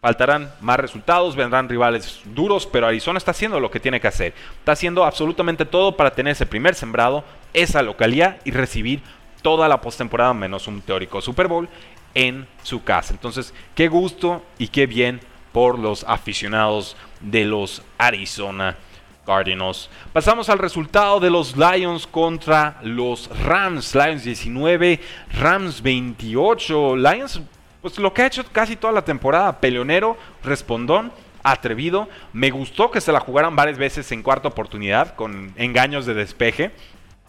Faltarán 0.00 0.52
más 0.60 0.78
resultados, 0.78 1.34
vendrán 1.34 1.68
rivales 1.68 2.20
duros, 2.24 2.68
pero 2.68 2.86
Arizona 2.86 3.18
está 3.18 3.32
haciendo 3.32 3.58
lo 3.58 3.68
que 3.68 3.80
tiene 3.80 4.00
que 4.00 4.06
hacer. 4.06 4.32
Está 4.60 4.72
haciendo 4.72 5.04
absolutamente 5.04 5.64
todo 5.64 5.96
para 5.96 6.12
tener 6.12 6.30
ese 6.30 6.46
primer 6.46 6.76
sembrado, 6.76 7.24
esa 7.52 7.82
localidad 7.82 8.36
y 8.44 8.52
recibir 8.52 9.02
toda 9.42 9.66
la 9.66 9.80
postemporada 9.80 10.34
menos 10.34 10.68
un 10.68 10.80
teórico 10.80 11.20
Super 11.20 11.48
Bowl 11.48 11.68
en 12.14 12.46
su 12.62 12.84
casa. 12.84 13.12
Entonces, 13.12 13.52
qué 13.74 13.88
gusto 13.88 14.40
y 14.56 14.68
qué 14.68 14.86
bien 14.86 15.18
por 15.50 15.80
los 15.80 16.04
aficionados 16.04 16.96
de 17.20 17.44
los 17.44 17.82
Arizona 17.98 18.76
Cardinals. 19.24 19.88
Pasamos 20.12 20.48
al 20.48 20.58
resultado 20.58 21.20
de 21.20 21.30
los 21.30 21.56
Lions 21.56 22.06
contra 22.06 22.78
los 22.82 23.28
Rams. 23.44 23.94
Lions 23.94 24.24
19, 24.24 25.00
Rams 25.40 25.82
28. 25.82 26.96
Lions 26.96 27.40
pues 27.82 27.98
lo 27.98 28.14
que 28.14 28.22
ha 28.22 28.26
hecho 28.26 28.44
casi 28.52 28.76
toda 28.76 28.92
la 28.92 29.04
temporada, 29.04 29.60
peleonero, 29.60 30.16
respondón, 30.44 31.12
atrevido. 31.42 32.08
Me 32.32 32.50
gustó 32.50 32.92
que 32.92 33.00
se 33.00 33.10
la 33.10 33.18
jugaran 33.18 33.56
varias 33.56 33.76
veces 33.76 34.10
en 34.12 34.22
cuarta 34.22 34.48
oportunidad 34.48 35.16
con 35.16 35.52
engaños 35.56 36.06
de 36.06 36.14
despeje. 36.14 36.70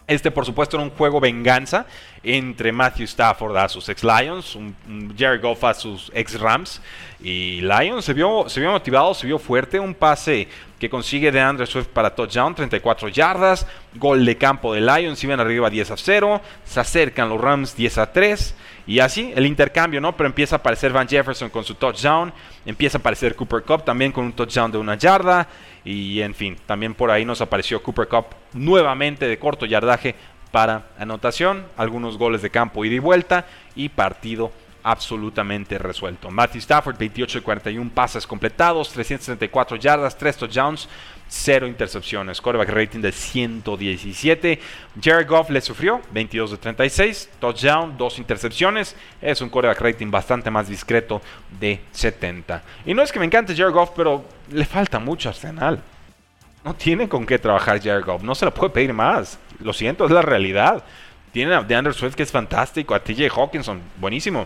Este, 0.06 0.32
por 0.32 0.46
supuesto, 0.46 0.76
era 0.76 0.84
un 0.84 0.90
juego 0.90 1.22
venganza 1.22 1.86
entre 2.24 2.72
Matthew 2.74 3.06
Stafford 3.06 3.56
a 3.56 3.70
sus 3.70 3.88
ex 3.88 4.04
Lions, 4.04 4.56
un, 4.56 4.76
Jerry 5.18 5.40
Goff 5.40 5.64
a 5.64 5.74
sus 5.74 6.12
ex 6.14 6.40
Rams. 6.40 6.82
Y 7.22 7.62
Lions 7.62 8.04
se 8.04 8.14
vio, 8.14 8.46
se 8.50 8.60
vio 8.60 8.72
motivado, 8.72 9.14
se 9.14 9.26
vio 9.26 9.40
fuerte. 9.40 9.80
Un 9.80 9.94
pase 9.94 10.50
que 10.78 10.90
consigue 10.90 11.32
de 11.32 11.40
Andrew 11.40 11.66
Swift 11.66 11.88
para 11.88 12.14
touchdown, 12.14 12.54
34 12.54 13.08
yardas. 13.08 13.66
Gol 13.96 14.26
de 14.26 14.38
campo 14.38 14.74
de 14.74 14.82
Lions, 14.82 15.24
iban 15.24 15.40
arriba 15.40 15.70
10 15.70 15.92
a 15.92 15.98
0. 15.98 16.42
Se 16.66 16.80
acercan 16.82 17.30
los 17.30 17.40
Rams 17.40 17.76
10 17.76 17.98
a 17.98 18.12
3. 18.12 18.56
Y 18.86 19.00
así 19.00 19.32
el 19.36 19.46
intercambio, 19.46 20.02
¿no? 20.02 20.16
Pero 20.16 20.28
empieza 20.28 20.56
a 20.56 20.60
aparecer 20.60 20.92
Van 20.92 21.08
Jefferson 21.08 21.50
con 21.50 21.64
su 21.64 21.76
touchdown. 21.76 22.34
Empieza 22.66 22.98
a 22.98 23.00
aparecer 23.00 23.36
Cooper 23.36 23.64
Cup 23.64 23.86
también 23.86 24.12
con 24.12 24.26
un 24.26 24.34
touchdown 24.34 24.72
de 24.72 24.78
una 24.78 24.96
yarda. 24.96 25.48
Y 25.86 26.22
en 26.22 26.34
fin, 26.34 26.58
también 26.66 26.94
por 26.94 27.10
ahí 27.12 27.26
nos 27.26 27.42
apareció 27.42 27.82
Cooper 27.82 28.08
Cup 28.08 28.26
nuevamente 28.54 29.28
de 29.28 29.40
corto 29.40 29.66
yardaje 29.66 30.16
para 30.52 30.88
anotación. 30.98 31.66
Algunos 31.78 32.18
goles 32.18 32.42
de 32.42 32.50
campo 32.50 32.84
ida 32.84 32.96
y 32.96 33.00
vuelta. 33.00 33.46
Y 33.76 33.90
partido 33.90 34.52
absolutamente 34.84 35.78
resuelto. 35.78 36.30
Matthew 36.30 36.60
Stafford, 36.60 36.98
28 36.98 37.40
de 37.40 37.44
41 37.44 37.92
pases 37.94 38.28
completados, 38.28 38.90
334 38.90 39.78
yardas, 39.78 40.18
3 40.18 40.38
touchdowns, 40.38 40.90
0 41.34 41.68
intercepciones. 41.68 42.40
Quarterback 42.40 42.70
rating 42.70 43.00
de 43.00 43.12
117. 43.12 44.60
Jared 45.02 45.28
Goff 45.28 45.50
le 45.50 45.62
sufrió, 45.62 46.00
22 46.12 46.52
de 46.52 46.58
36, 46.58 47.30
touchdown, 47.40 47.98
2 47.98 48.20
intercepciones. 48.20 48.96
Es 49.20 49.42
un 49.42 49.50
quarterback 49.50 49.82
rating 49.82 50.12
bastante 50.12 50.52
más 50.52 50.70
discreto 50.70 51.22
de 51.60 51.80
70. 51.92 52.62
Y 52.86 52.94
no 52.94 53.02
es 53.02 53.12
que 53.12 53.20
me 53.20 53.26
encante 53.26 53.56
Jared 53.56 53.74
Goff, 53.74 53.92
pero 53.96 54.24
le 54.52 54.64
falta 54.66 55.00
mucho 55.00 55.30
Arsenal. 55.30 55.82
No 56.64 56.76
tiene 56.76 57.10
con 57.10 57.26
qué 57.26 57.40
trabajar 57.40 57.82
Jared 57.82 58.06
Goff, 58.06 58.22
no 58.22 58.36
se 58.36 58.46
le 58.46 58.52
puede 58.52 58.70
pedir 58.70 58.94
más. 58.94 59.40
Lo 59.60 59.74
siento, 59.74 60.06
es 60.06 60.12
la 60.12 60.22
realidad. 60.22 60.84
Tiene 61.32 61.56
a 61.56 61.64
DeAndre 61.64 61.94
Swift 61.94 62.14
que 62.14 62.24
es 62.24 62.32
fantástico, 62.32 62.94
a 62.94 63.00
TJ 63.00 63.28
Hawkinson, 63.36 63.82
buenísimo. 63.98 64.46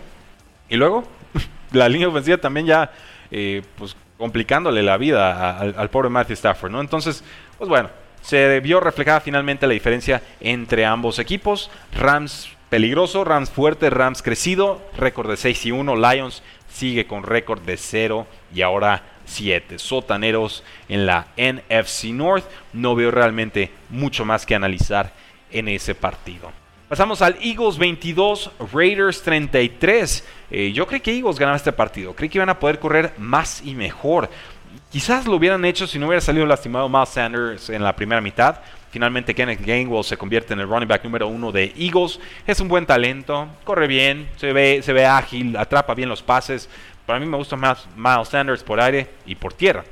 Y 0.70 0.76
luego, 0.76 1.06
la 1.72 1.86
línea 1.86 2.08
ofensiva 2.08 2.38
también 2.38 2.64
ya, 2.64 2.90
eh, 3.30 3.62
pues 3.76 3.94
complicándole 4.18 4.82
la 4.82 4.98
vida 4.98 5.58
al, 5.58 5.90
pobre 5.90 6.10
Matthew 6.10 6.34
Stafford, 6.34 6.72
¿no? 6.72 6.80
Entonces, 6.80 7.24
pues 7.56 7.70
bueno, 7.70 7.88
se 8.20 8.60
vio 8.60 8.80
reflejada 8.80 9.20
finalmente 9.20 9.66
la 9.66 9.72
diferencia 9.72 10.20
entre 10.40 10.84
ambos 10.84 11.18
equipos. 11.18 11.70
Rams 11.96 12.50
peligroso, 12.68 13.24
Rams 13.24 13.48
fuerte, 13.48 13.88
Rams 13.88 14.20
crecido, 14.20 14.82
récord 14.96 15.30
de 15.30 15.36
6 15.36 15.66
y 15.66 15.70
1, 15.70 15.96
Lions 15.96 16.42
sigue 16.68 17.06
con 17.06 17.22
récord 17.22 17.62
de 17.62 17.76
0 17.76 18.26
y 18.54 18.62
ahora 18.62 19.02
7. 19.24 19.78
Sotaneros 19.78 20.64
en 20.88 21.06
la 21.06 21.28
NFC 21.36 22.06
North, 22.06 22.44
no 22.72 22.94
veo 22.94 23.10
realmente 23.10 23.70
mucho 23.88 24.24
más 24.24 24.44
que 24.44 24.54
analizar 24.54 25.12
en 25.50 25.68
ese 25.68 25.94
partido. 25.94 26.50
Pasamos 26.88 27.20
al 27.20 27.36
Eagles 27.42 27.76
22, 27.76 28.50
Raiders 28.72 29.20
33. 29.20 30.26
Eh, 30.50 30.72
yo 30.72 30.86
creí 30.86 31.00
que 31.00 31.14
Eagles 31.14 31.38
ganaba 31.38 31.58
este 31.58 31.70
partido. 31.70 32.14
Creí 32.14 32.30
que 32.30 32.38
iban 32.38 32.48
a 32.48 32.58
poder 32.58 32.78
correr 32.78 33.12
más 33.18 33.60
y 33.62 33.74
mejor. 33.74 34.30
Quizás 34.90 35.26
lo 35.26 35.36
hubieran 35.36 35.66
hecho 35.66 35.86
si 35.86 35.98
no 35.98 36.06
hubiera 36.06 36.22
salido 36.22 36.46
lastimado 36.46 36.88
Miles 36.88 37.10
Sanders 37.10 37.68
en 37.68 37.82
la 37.82 37.94
primera 37.94 38.22
mitad. 38.22 38.60
Finalmente 38.90 39.34
Kenneth 39.34 39.60
Gainwell 39.60 40.02
se 40.02 40.16
convierte 40.16 40.54
en 40.54 40.60
el 40.60 40.66
running 40.66 40.88
back 40.88 41.04
número 41.04 41.28
uno 41.28 41.52
de 41.52 41.74
Eagles. 41.76 42.18
Es 42.46 42.58
un 42.58 42.68
buen 42.68 42.86
talento, 42.86 43.48
corre 43.64 43.86
bien, 43.86 44.26
se 44.36 44.54
ve, 44.54 44.80
se 44.82 44.94
ve 44.94 45.04
ágil, 45.04 45.58
atrapa 45.58 45.92
bien 45.92 46.08
los 46.08 46.22
pases. 46.22 46.70
Para 47.04 47.20
mí 47.20 47.26
me 47.26 47.36
gusta 47.36 47.56
más 47.56 47.86
Miles 47.96 48.28
Sanders 48.28 48.62
por 48.62 48.80
aire 48.80 49.10
y 49.26 49.34
por 49.34 49.52
tierra. 49.52 49.84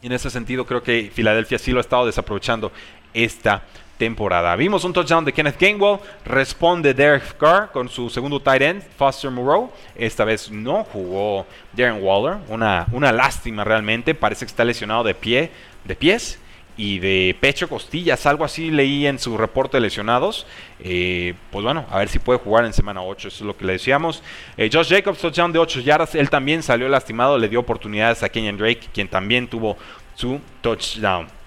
Y 0.00 0.06
en 0.06 0.12
ese 0.12 0.30
sentido 0.30 0.64
creo 0.64 0.82
que 0.82 1.10
Filadelfia 1.14 1.58
sí 1.58 1.70
lo 1.70 1.80
ha 1.80 1.82
estado 1.82 2.06
desaprovechando 2.06 2.72
esta 3.12 3.62
temporada. 4.00 4.56
Vimos 4.56 4.82
un 4.84 4.94
touchdown 4.94 5.26
de 5.26 5.32
Kenneth 5.34 5.60
Gainwell, 5.60 5.98
responde 6.24 6.94
Derek 6.94 7.36
Carr 7.36 7.70
con 7.70 7.86
su 7.90 8.08
segundo 8.08 8.40
tight 8.40 8.62
end, 8.62 8.82
Foster 8.96 9.30
Moreau. 9.30 9.70
Esta 9.94 10.24
vez 10.24 10.50
no 10.50 10.84
jugó 10.84 11.44
Darren 11.74 12.02
Waller, 12.02 12.38
una, 12.48 12.86
una 12.92 13.12
lástima 13.12 13.62
realmente, 13.62 14.14
parece 14.14 14.46
que 14.46 14.50
está 14.50 14.64
lesionado 14.64 15.04
de 15.04 15.14
pie, 15.14 15.50
de 15.84 15.94
pies. 15.94 16.38
y 16.76 16.98
de 16.98 17.36
pecho 17.40 17.68
costillas, 17.68 18.24
algo 18.24 18.42
así 18.42 18.70
leí 18.70 19.06
en 19.06 19.18
su 19.18 19.36
reporte 19.36 19.76
de 19.76 19.82
lesionados. 19.82 20.46
Eh, 20.78 21.34
pues 21.50 21.62
bueno, 21.62 21.84
a 21.90 21.98
ver 21.98 22.08
si 22.08 22.18
puede 22.18 22.38
jugar 22.38 22.64
en 22.64 22.72
semana 22.72 23.02
8, 23.02 23.28
eso 23.28 23.44
es 23.44 23.46
lo 23.46 23.54
que 23.54 23.66
le 23.66 23.74
decíamos. 23.74 24.22
Eh, 24.56 24.70
Josh 24.72 24.88
Jacobs, 24.88 25.18
touchdown 25.18 25.52
de 25.52 25.58
8 25.58 25.80
yardas, 25.80 26.14
él 26.14 26.30
también 26.30 26.62
salió 26.62 26.88
lastimado, 26.88 27.36
le 27.36 27.50
dio 27.50 27.60
oportunidades 27.60 28.22
a 28.22 28.30
Kenyan 28.30 28.56
Drake, 28.56 28.88
quien 28.94 29.08
también 29.08 29.46
tuvo 29.46 29.76
su 30.14 30.40
touchdown. 30.62 31.39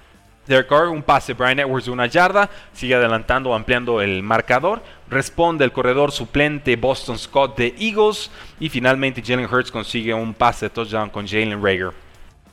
Derek 0.48 0.68
Carr, 0.68 0.90
un 0.90 1.02
pase, 1.02 1.34
Brian 1.34 1.60
Edwards 1.60 1.86
de 1.86 1.92
una 1.92 2.08
yarda, 2.08 2.50
sigue 2.74 2.96
adelantando, 2.96 3.54
ampliando 3.54 4.02
el 4.02 4.22
marcador. 4.24 4.84
Responde 5.10 5.64
el 5.64 5.72
corredor 5.72 6.12
suplente 6.12 6.76
Boston 6.76 7.18
Scott 7.18 7.58
de 7.58 7.74
Eagles. 7.80 8.30
Y 8.60 8.70
finalmente 8.70 9.24
Jalen 9.26 9.46
Hurts 9.52 9.72
consigue 9.72 10.14
un 10.14 10.34
pase 10.34 10.66
de 10.66 10.70
touchdown 10.72 11.10
con 11.10 11.28
Jalen 11.28 11.64
Rager. 11.64 11.92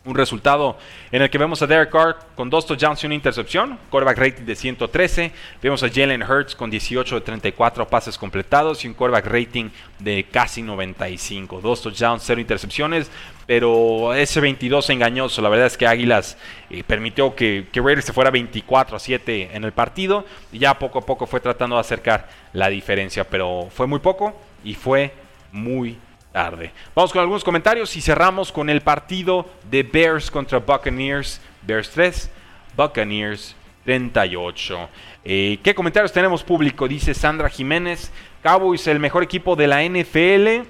Un 0.02 0.14
resultado 0.14 0.78
en 1.12 1.20
el 1.20 1.28
que 1.28 1.36
vemos 1.36 1.60
a 1.60 1.66
Derek 1.66 1.90
Carr 1.90 2.16
con 2.34 2.48
dos 2.48 2.64
touchdowns 2.64 3.02
y 3.02 3.06
una 3.06 3.14
intercepción, 3.14 3.78
quarterback 3.90 4.16
rating 4.16 4.44
de 4.46 4.56
113. 4.56 5.30
Vemos 5.60 5.82
a 5.82 5.90
Jalen 5.90 6.22
Hurts 6.22 6.56
con 6.56 6.70
18 6.70 7.16
de 7.16 7.20
34 7.20 7.86
pases 7.86 8.16
completados 8.16 8.82
y 8.82 8.88
un 8.88 8.94
quarterback 8.94 9.26
rating 9.26 9.68
de 9.98 10.24
casi 10.24 10.62
95. 10.62 11.60
Dos 11.60 11.82
touchdowns, 11.82 12.22
cero 12.24 12.40
intercepciones, 12.40 13.10
pero 13.46 14.14
ese 14.14 14.40
22 14.40 14.88
engañoso. 14.88 15.42
La 15.42 15.50
verdad 15.50 15.66
es 15.66 15.76
que 15.76 15.86
Águilas 15.86 16.38
eh, 16.70 16.82
permitió 16.82 17.34
que, 17.34 17.66
que 17.70 17.82
Raiders 17.82 18.06
se 18.06 18.14
fuera 18.14 18.30
24 18.30 18.96
a 18.96 18.98
7 18.98 19.50
en 19.52 19.64
el 19.64 19.72
partido 19.72 20.24
y 20.50 20.60
ya 20.60 20.78
poco 20.78 21.00
a 21.00 21.04
poco 21.04 21.26
fue 21.26 21.40
tratando 21.40 21.76
de 21.76 21.80
acercar 21.80 22.26
la 22.54 22.70
diferencia, 22.70 23.24
pero 23.24 23.68
fue 23.70 23.86
muy 23.86 23.98
poco 23.98 24.34
y 24.64 24.72
fue 24.72 25.12
muy 25.52 25.98
tarde. 26.32 26.72
Vamos 26.94 27.12
con 27.12 27.20
algunos 27.20 27.44
comentarios 27.44 27.96
y 27.96 28.00
cerramos 28.00 28.52
con 28.52 28.70
el 28.70 28.80
partido 28.80 29.46
de 29.70 29.82
Bears 29.82 30.30
contra 30.30 30.58
Buccaneers. 30.58 31.40
Bears 31.62 31.90
3, 31.90 32.30
Buccaneers 32.76 33.54
38. 33.84 34.88
Eh, 35.24 35.58
¿Qué 35.62 35.74
comentarios 35.74 36.12
tenemos 36.12 36.42
público? 36.42 36.88
Dice 36.88 37.14
Sandra 37.14 37.48
Jiménez. 37.48 38.10
Cowboys 38.42 38.86
el 38.86 39.00
mejor 39.00 39.22
equipo 39.22 39.56
de 39.56 39.66
la 39.66 39.82
NFL. 39.82 40.66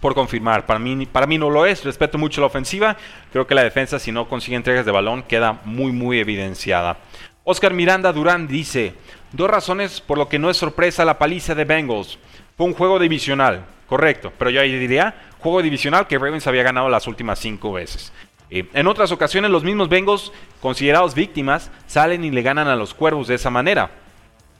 Por 0.00 0.14
confirmar, 0.14 0.66
para 0.66 0.80
mí, 0.80 1.06
para 1.06 1.26
mí 1.26 1.38
no 1.38 1.48
lo 1.48 1.64
es. 1.64 1.84
Respeto 1.84 2.18
mucho 2.18 2.40
la 2.40 2.48
ofensiva. 2.48 2.96
Creo 3.32 3.46
que 3.46 3.54
la 3.54 3.62
defensa, 3.62 3.98
si 3.98 4.10
no 4.10 4.28
consigue 4.28 4.56
entregas 4.56 4.84
de 4.84 4.92
balón, 4.92 5.22
queda 5.22 5.60
muy, 5.64 5.92
muy 5.92 6.18
evidenciada. 6.18 6.98
Oscar 7.44 7.72
Miranda 7.72 8.12
Durán 8.12 8.48
dice: 8.48 8.94
Dos 9.32 9.48
razones 9.48 10.00
por 10.00 10.18
lo 10.18 10.28
que 10.28 10.40
no 10.40 10.50
es 10.50 10.56
sorpresa 10.56 11.04
la 11.04 11.18
paliza 11.18 11.54
de 11.54 11.64
Bengals. 11.64 12.18
Fue 12.56 12.66
un 12.66 12.74
juego 12.74 12.98
divisional. 12.98 13.64
Correcto, 13.92 14.32
pero 14.38 14.48
yo 14.48 14.62
diría 14.62 15.14
juego 15.38 15.60
divisional 15.60 16.06
que 16.06 16.16
Ravens 16.16 16.46
había 16.46 16.62
ganado 16.62 16.88
las 16.88 17.06
últimas 17.06 17.38
cinco 17.38 17.74
veces. 17.74 18.10
Eh, 18.48 18.66
en 18.72 18.86
otras 18.86 19.12
ocasiones 19.12 19.50
los 19.50 19.64
mismos 19.64 19.90
Bengals, 19.90 20.32
considerados 20.62 21.14
víctimas, 21.14 21.70
salen 21.86 22.24
y 22.24 22.30
le 22.30 22.40
ganan 22.40 22.68
a 22.68 22.74
los 22.74 22.94
Cuervos 22.94 23.28
de 23.28 23.34
esa 23.34 23.50
manera. 23.50 23.90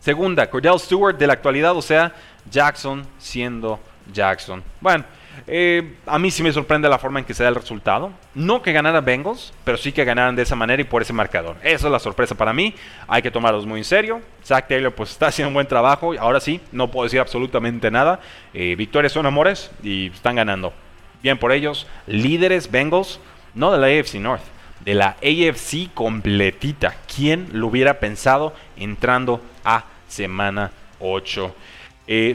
Segunda, 0.00 0.50
Cordell 0.50 0.78
Stewart 0.78 1.16
de 1.16 1.26
la 1.26 1.32
actualidad, 1.32 1.74
o 1.74 1.80
sea, 1.80 2.14
Jackson 2.50 3.06
siendo 3.16 3.80
Jackson. 4.12 4.62
Bueno, 4.82 5.06
eh, 5.46 5.94
a 6.06 6.18
mí 6.18 6.30
sí 6.30 6.42
me 6.42 6.52
sorprende 6.52 6.88
la 6.88 6.98
forma 6.98 7.18
en 7.18 7.24
que 7.24 7.34
se 7.34 7.42
da 7.42 7.48
el 7.48 7.54
resultado. 7.54 8.12
No 8.34 8.62
que 8.62 8.72
ganara 8.72 9.00
Bengals, 9.00 9.52
pero 9.64 9.76
sí 9.76 9.92
que 9.92 10.04
ganaran 10.04 10.36
de 10.36 10.42
esa 10.42 10.56
manera 10.56 10.80
y 10.82 10.84
por 10.84 11.02
ese 11.02 11.12
marcador. 11.12 11.56
Esa 11.62 11.86
es 11.86 11.92
la 11.92 11.98
sorpresa 11.98 12.34
para 12.34 12.52
mí. 12.52 12.74
Hay 13.08 13.22
que 13.22 13.30
tomarlos 13.30 13.66
muy 13.66 13.80
en 13.80 13.84
serio. 13.84 14.20
Zach 14.44 14.68
Taylor 14.68 14.92
pues 14.92 15.10
está 15.12 15.28
haciendo 15.28 15.48
un 15.48 15.54
buen 15.54 15.66
trabajo. 15.66 16.12
Ahora 16.18 16.40
sí, 16.40 16.60
no 16.70 16.90
puedo 16.90 17.04
decir 17.04 17.20
absolutamente 17.20 17.90
nada. 17.90 18.20
Eh, 18.54 18.74
victorias 18.76 19.12
son 19.12 19.26
amores 19.26 19.70
y 19.82 20.08
están 20.08 20.36
ganando. 20.36 20.72
Bien 21.22 21.38
por 21.38 21.52
ellos. 21.52 21.86
Líderes 22.06 22.70
Bengals, 22.70 23.20
no 23.54 23.72
de 23.72 23.78
la 23.78 23.86
AFC 23.86 24.14
North, 24.14 24.42
de 24.84 24.94
la 24.94 25.16
AFC 25.22 25.92
completita. 25.94 26.96
¿Quién 27.14 27.48
lo 27.52 27.68
hubiera 27.68 28.00
pensado 28.00 28.54
entrando 28.76 29.40
a 29.64 29.84
semana 30.08 30.72
8? 30.98 31.54
Eh, 32.08 32.34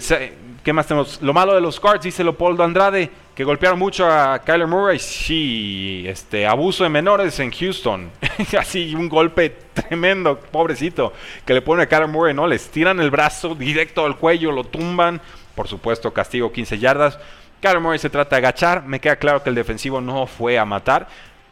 ¿Qué 0.67 0.73
más 0.73 0.85
tenemos? 0.85 1.21
Lo 1.21 1.33
malo 1.33 1.55
de 1.55 1.61
los 1.61 1.79
Cards, 1.79 2.03
dice 2.03 2.25
Leopoldo 2.25 2.61
Andrade, 2.61 3.09
que 3.33 3.45
golpearon 3.45 3.79
mucho 3.79 4.05
a 4.05 4.39
Kyler 4.39 4.67
Murray. 4.67 4.99
Sí, 4.99 6.03
este, 6.05 6.45
abuso 6.45 6.83
de 6.83 6.89
menores 6.89 7.39
en 7.39 7.51
Houston. 7.51 8.11
Así, 8.59 8.93
un 8.93 9.07
golpe 9.07 9.49
tremendo, 9.73 10.37
pobrecito, 10.37 11.13
que 11.45 11.53
le 11.53 11.61
pone 11.61 11.83
a 11.83 11.85
Kyler 11.87 12.09
Murray, 12.09 12.33
¿no? 12.33 12.45
Les 12.45 12.69
tiran 12.69 12.99
el 12.99 13.11
brazo 13.11 13.55
directo 13.55 14.05
al 14.05 14.17
cuello, 14.17 14.51
lo 14.51 14.65
tumban. 14.65 15.21
Por 15.55 15.69
supuesto, 15.69 16.11
castigo 16.11 16.51
15 16.51 16.79
yardas. 16.79 17.17
Kyler 17.61 17.79
Murray 17.79 17.99
se 17.99 18.09
trata 18.09 18.35
de 18.35 18.39
agachar. 18.39 18.83
Me 18.83 18.99
queda 18.99 19.15
claro 19.15 19.41
que 19.41 19.47
el 19.47 19.55
defensivo 19.55 20.01
no 20.01 20.27
fue 20.27 20.59
a 20.59 20.65
matar. 20.65 21.07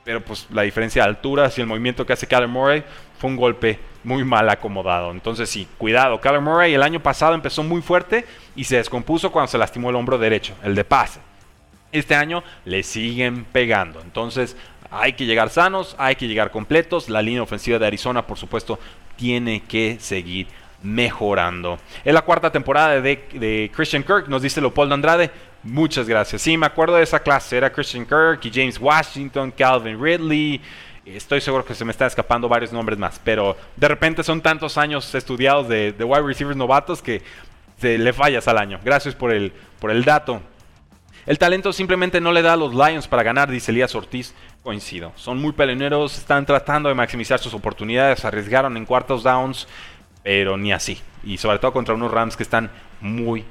Pero 0.06 0.22
pues 0.24 0.48
la 0.52 0.62
diferencia 0.62 1.02
de 1.04 1.10
alturas 1.10 1.58
y 1.58 1.62
el 1.62 1.68
movimiento 1.68 2.06
que 2.06 2.14
hace 2.14 2.28
Kyler 2.28 2.48
Murray 2.48 2.84
fue 3.18 3.30
un 3.30 3.36
golpe 3.36 3.80
muy 4.04 4.24
mal 4.24 4.48
acomodado. 4.50 5.12
Entonces 5.12 5.50
sí, 5.50 5.68
cuidado. 5.78 6.22
Kyler 6.22 6.42
Murray 6.42 6.74
el 6.76 6.84
año 6.84 7.02
pasado 7.02 7.34
empezó 7.34 7.64
muy 7.64 7.82
fuerte 7.82 8.24
y 8.56 8.64
se 8.64 8.78
descompuso 8.78 9.32
cuando 9.32 9.52
se 9.52 9.58
lastimó 9.58 9.90
el 9.90 9.96
hombro 9.96 10.20
derecho, 10.20 10.54
el 10.64 10.76
de 10.76 10.84
pase. 10.86 11.20
Este 11.92 12.14
año 12.14 12.44
le 12.66 12.84
siguen 12.84 13.46
pegando. 13.46 14.00
Entonces 14.02 14.56
hay 14.92 15.14
que 15.14 15.26
llegar 15.26 15.50
sanos, 15.50 15.96
hay 15.98 16.16
que 16.16 16.28
llegar 16.28 16.52
completos. 16.52 17.10
La 17.10 17.24
línea 17.24 17.42
ofensiva 17.42 17.80
de 17.80 17.88
Arizona, 17.88 18.28
por 18.28 18.38
supuesto, 18.38 18.80
tiene 19.16 19.64
que 19.64 19.98
seguir 20.00 20.48
mejorando. 20.84 21.80
Es 22.04 22.14
la 22.14 22.22
cuarta 22.22 22.52
temporada 22.52 23.02
de, 23.02 23.28
de, 23.34 23.72
Christian 23.76 24.04
Kirk, 24.04 24.28
nos 24.28 24.42
dice 24.42 24.62
Leopoldo 24.62 24.94
Andrade. 24.94 25.32
Muchas 25.66 26.08
gracias. 26.08 26.44
Sí, 26.44 26.58
me 26.58 26.68
acuerdo 26.68 26.96
de 26.96 27.02
esa 27.02 27.20
clase. 27.20 27.58
Era 27.58 27.74
Christian 27.74 28.06
Kirk 28.06 28.40
y 28.44 28.52
James 28.54 28.80
Washington, 28.80 29.52
Calvin 29.52 30.00
Ridley. 30.00 30.62
Estoy 31.04 31.42
seguro 31.42 31.66
que 31.66 31.74
se 31.74 31.84
me 31.84 31.92
están 31.92 32.08
escapando 32.08 32.48
varios 32.48 32.72
nombres 32.72 33.00
más, 33.00 33.20
pero 33.24 33.58
de 33.76 33.88
repente 33.88 34.24
son 34.24 34.42
tantos 34.42 34.78
años 34.78 35.14
estudiados 35.16 35.68
de, 35.68 35.96
wide 36.00 36.22
receivers 36.22 36.56
novatos 36.56 37.02
que 37.02 37.24
se 37.80 37.98
le 37.98 38.14
fallas 38.14 38.48
al 38.48 38.60
año. 38.60 38.80
Gracias 38.84 39.16
por 39.16 39.34
el, 39.34 39.52
por 39.80 39.90
el 39.90 40.06
dato. 40.06 40.40
El 41.26 41.40
talento 41.40 41.74
simplemente 41.74 42.22
no 42.22 42.32
le 42.32 42.44
da 42.44 42.54
a 42.54 42.58
los 42.58 42.76
Lions 42.76 43.08
para 43.08 43.24
ganar, 43.24 43.50
dice 43.50 43.72
Elías 43.72 43.96
Ortiz. 43.96 44.36
Coincido. 44.62 45.14
Son 45.16 45.40
muy 45.40 45.54
peleoneros, 45.54 46.16
están 46.16 46.46
tratando 46.46 46.90
de 46.90 46.96
maximizar 46.96 47.40
sus 47.40 47.56
oportunidades, 47.56 48.24
arriesgaron 48.24 48.78
en 48.78 48.86
cuartos 48.86 49.24
downs, 49.24 49.68
pero 50.22 50.58
ni 50.58 50.72
así. 50.72 51.02
Y 51.24 51.40
sobre 51.40 51.58
todo 51.58 51.74
contra 51.74 51.96
unos 51.96 52.12
Rams 52.12 52.38
que 52.38 52.44
están 52.44 52.70
muy 53.02 53.46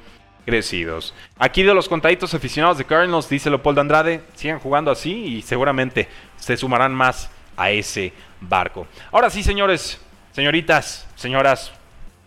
crecidos. 0.45 1.13
Aquí 1.37 1.63
de 1.63 1.73
los 1.73 1.89
contaditos 1.89 2.33
aficionados 2.33 2.77
de 2.77 2.85
Cardinals, 2.85 3.27
dice 3.27 3.49
Leopoldo 3.49 3.81
Andrade, 3.81 4.21
sigan 4.35 4.59
jugando 4.59 4.91
así 4.91 5.11
y 5.11 5.41
seguramente 5.41 6.07
se 6.37 6.55
sumarán 6.55 6.93
más 6.93 7.29
a 7.57 7.71
ese 7.71 8.13
barco. 8.39 8.87
Ahora 9.11 9.29
sí, 9.29 9.43
señores, 9.43 9.99
señoritas, 10.31 11.07
señoras, 11.15 11.71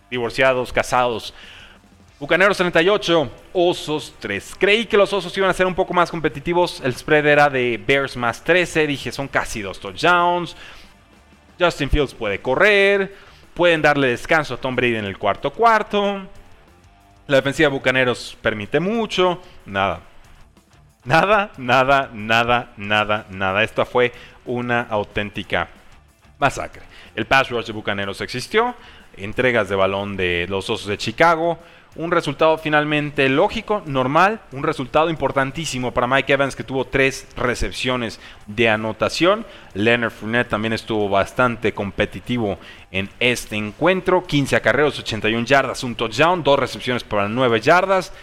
divorciados, 0.09 0.73
casados. 0.73 1.33
Bucaneros 2.19 2.57
38, 2.57 3.31
Osos 3.53 4.13
3. 4.19 4.55
Creí 4.59 4.85
que 4.85 4.97
los 4.97 5.13
Osos 5.13 5.35
iban 5.37 5.49
a 5.49 5.53
ser 5.53 5.65
un 5.65 5.75
poco 5.75 5.93
más 5.93 6.11
competitivos. 6.11 6.81
El 6.83 6.93
spread 6.93 7.25
era 7.25 7.49
de 7.49 7.81
Bears 7.85 8.17
más 8.17 8.43
13. 8.43 8.87
Dije, 8.87 9.11
son 9.11 9.29
casi 9.29 9.61
dos 9.61 9.79
touchdowns. 9.79 10.55
Justin 11.57 11.89
Fields 11.89 12.13
puede 12.13 12.41
correr. 12.41 13.15
Pueden 13.53 13.81
darle 13.81 14.07
descanso 14.07 14.55
a 14.55 14.57
Tom 14.57 14.75
Brady 14.75 14.97
en 14.97 15.05
el 15.05 15.17
cuarto 15.17 15.51
cuarto. 15.51 16.27
La 17.29 17.35
defensiva 17.35 17.69
de 17.69 17.75
Bucaneros 17.75 18.35
permite 18.41 18.79
mucho. 18.79 19.39
Nada. 19.67 20.01
Nada, 21.03 21.51
nada, 21.59 22.09
nada, 22.11 22.73
nada, 22.75 23.27
nada. 23.29 23.63
Esta 23.63 23.85
fue 23.85 24.11
una 24.45 24.81
auténtica 24.89 25.69
masacre. 26.39 26.81
El 27.13 27.27
pass 27.27 27.51
rush 27.51 27.67
de 27.67 27.73
Bucaneros 27.73 28.19
existió, 28.21 28.73
entregas 29.15 29.69
de 29.69 29.75
balón 29.75 30.17
de 30.17 30.47
los 30.49 30.71
Osos 30.71 30.87
de 30.87 30.97
Chicago, 30.97 31.59
un 31.95 32.11
resultado 32.11 32.57
finalmente 32.57 33.27
lógico, 33.29 33.81
normal, 33.85 34.41
un 34.51 34.63
resultado 34.63 35.09
importantísimo 35.09 35.91
para 35.91 36.07
Mike 36.07 36.33
Evans 36.33 36.55
que 36.55 36.63
tuvo 36.63 36.85
tres 36.85 37.27
recepciones 37.35 38.19
de 38.47 38.69
anotación. 38.69 39.45
Leonard 39.73 40.11
Fournette 40.11 40.49
también 40.49 40.73
estuvo 40.73 41.09
bastante 41.09 41.73
competitivo 41.73 42.59
en 42.91 43.09
este 43.19 43.55
encuentro, 43.55 44.23
15 44.23 44.55
acarreos, 44.55 44.99
81 44.99 45.45
yardas, 45.45 45.83
un 45.83 45.95
touchdown, 45.95 46.43
dos 46.43 46.59
recepciones 46.59 47.03
para 47.03 47.27
9 47.27 47.59
yardas. 47.59 48.13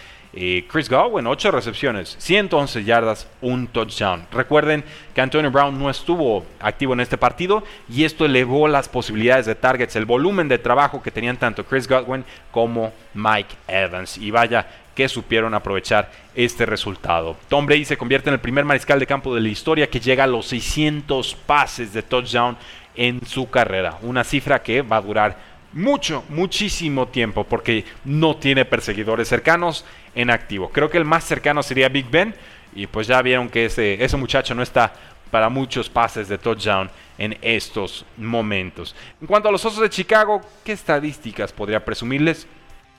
Chris 0.67 0.87
Godwin, 0.87 1.25
8 1.25 1.49
recepciones, 1.51 2.15
111 2.19 2.83
yardas, 2.83 3.27
un 3.41 3.67
touchdown. 3.67 4.27
Recuerden 4.31 4.83
que 5.15 5.21
Antonio 5.21 5.49
Brown 5.49 5.79
no 5.79 5.89
estuvo 5.89 6.45
activo 6.59 6.93
en 6.93 6.99
este 6.99 7.17
partido 7.17 7.63
y 7.89 8.03
esto 8.03 8.23
elevó 8.23 8.67
las 8.67 8.87
posibilidades 8.87 9.47
de 9.47 9.55
targets, 9.55 9.95
el 9.95 10.05
volumen 10.05 10.47
de 10.47 10.59
trabajo 10.59 11.01
que 11.01 11.09
tenían 11.09 11.37
tanto 11.37 11.65
Chris 11.65 11.87
Godwin 11.87 12.23
como 12.51 12.93
Mike 13.15 13.55
Evans. 13.67 14.17
Y 14.19 14.29
vaya 14.29 14.67
que 14.93 15.09
supieron 15.09 15.53
aprovechar 15.53 16.11
este 16.35 16.65
resultado. 16.65 17.35
Tom 17.49 17.65
Brady 17.65 17.85
se 17.85 17.97
convierte 17.97 18.29
en 18.29 18.33
el 18.33 18.39
primer 18.39 18.65
mariscal 18.65 18.99
de 18.99 19.05
campo 19.05 19.33
de 19.33 19.41
la 19.41 19.49
historia 19.49 19.89
que 19.89 19.99
llega 19.99 20.23
a 20.23 20.27
los 20.27 20.47
600 20.47 21.35
pases 21.45 21.93
de 21.93 22.01
touchdown 22.03 22.57
en 22.95 23.25
su 23.25 23.49
carrera. 23.49 23.97
Una 24.01 24.23
cifra 24.23 24.61
que 24.61 24.81
va 24.81 24.97
a 24.97 25.01
durar 25.01 25.56
mucho, 25.77 26.23
muchísimo 26.29 27.07
tiempo 27.07 27.43
porque 27.43 27.85
no 28.03 28.35
tiene 28.35 28.65
perseguidores 28.65 29.27
cercanos 29.27 29.85
en 30.15 30.31
activo. 30.31 30.69
Creo 30.69 30.89
que 30.89 30.97
el 30.97 31.05
más 31.05 31.23
cercano 31.23 31.61
sería 31.61 31.87
Big 31.87 32.09
Ben 32.09 32.33
y 32.73 32.87
pues 32.87 33.07
ya 33.07 33.21
vieron 33.21 33.47
que 33.47 33.65
ese, 33.65 34.03
ese 34.03 34.17
muchacho 34.17 34.55
no 34.55 34.63
está 34.63 34.93
para 35.29 35.49
muchos 35.49 35.87
pases 35.89 36.27
de 36.27 36.37
touchdown 36.37 36.89
en 37.17 37.37
estos 37.41 38.05
momentos. 38.17 38.95
En 39.21 39.27
cuanto 39.27 39.49
a 39.49 39.51
los 39.51 39.63
Osos 39.65 39.81
de 39.81 39.89
Chicago, 39.89 40.41
¿qué 40.63 40.71
estadísticas 40.71 41.53
podría 41.53 41.85
presumirles? 41.85 42.47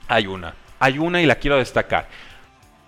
Hay 0.06 0.26
una, 0.26 0.54
hay 0.78 0.98
una 0.98 1.20
y 1.20 1.26
la 1.26 1.34
quiero 1.34 1.58
destacar. 1.58 2.08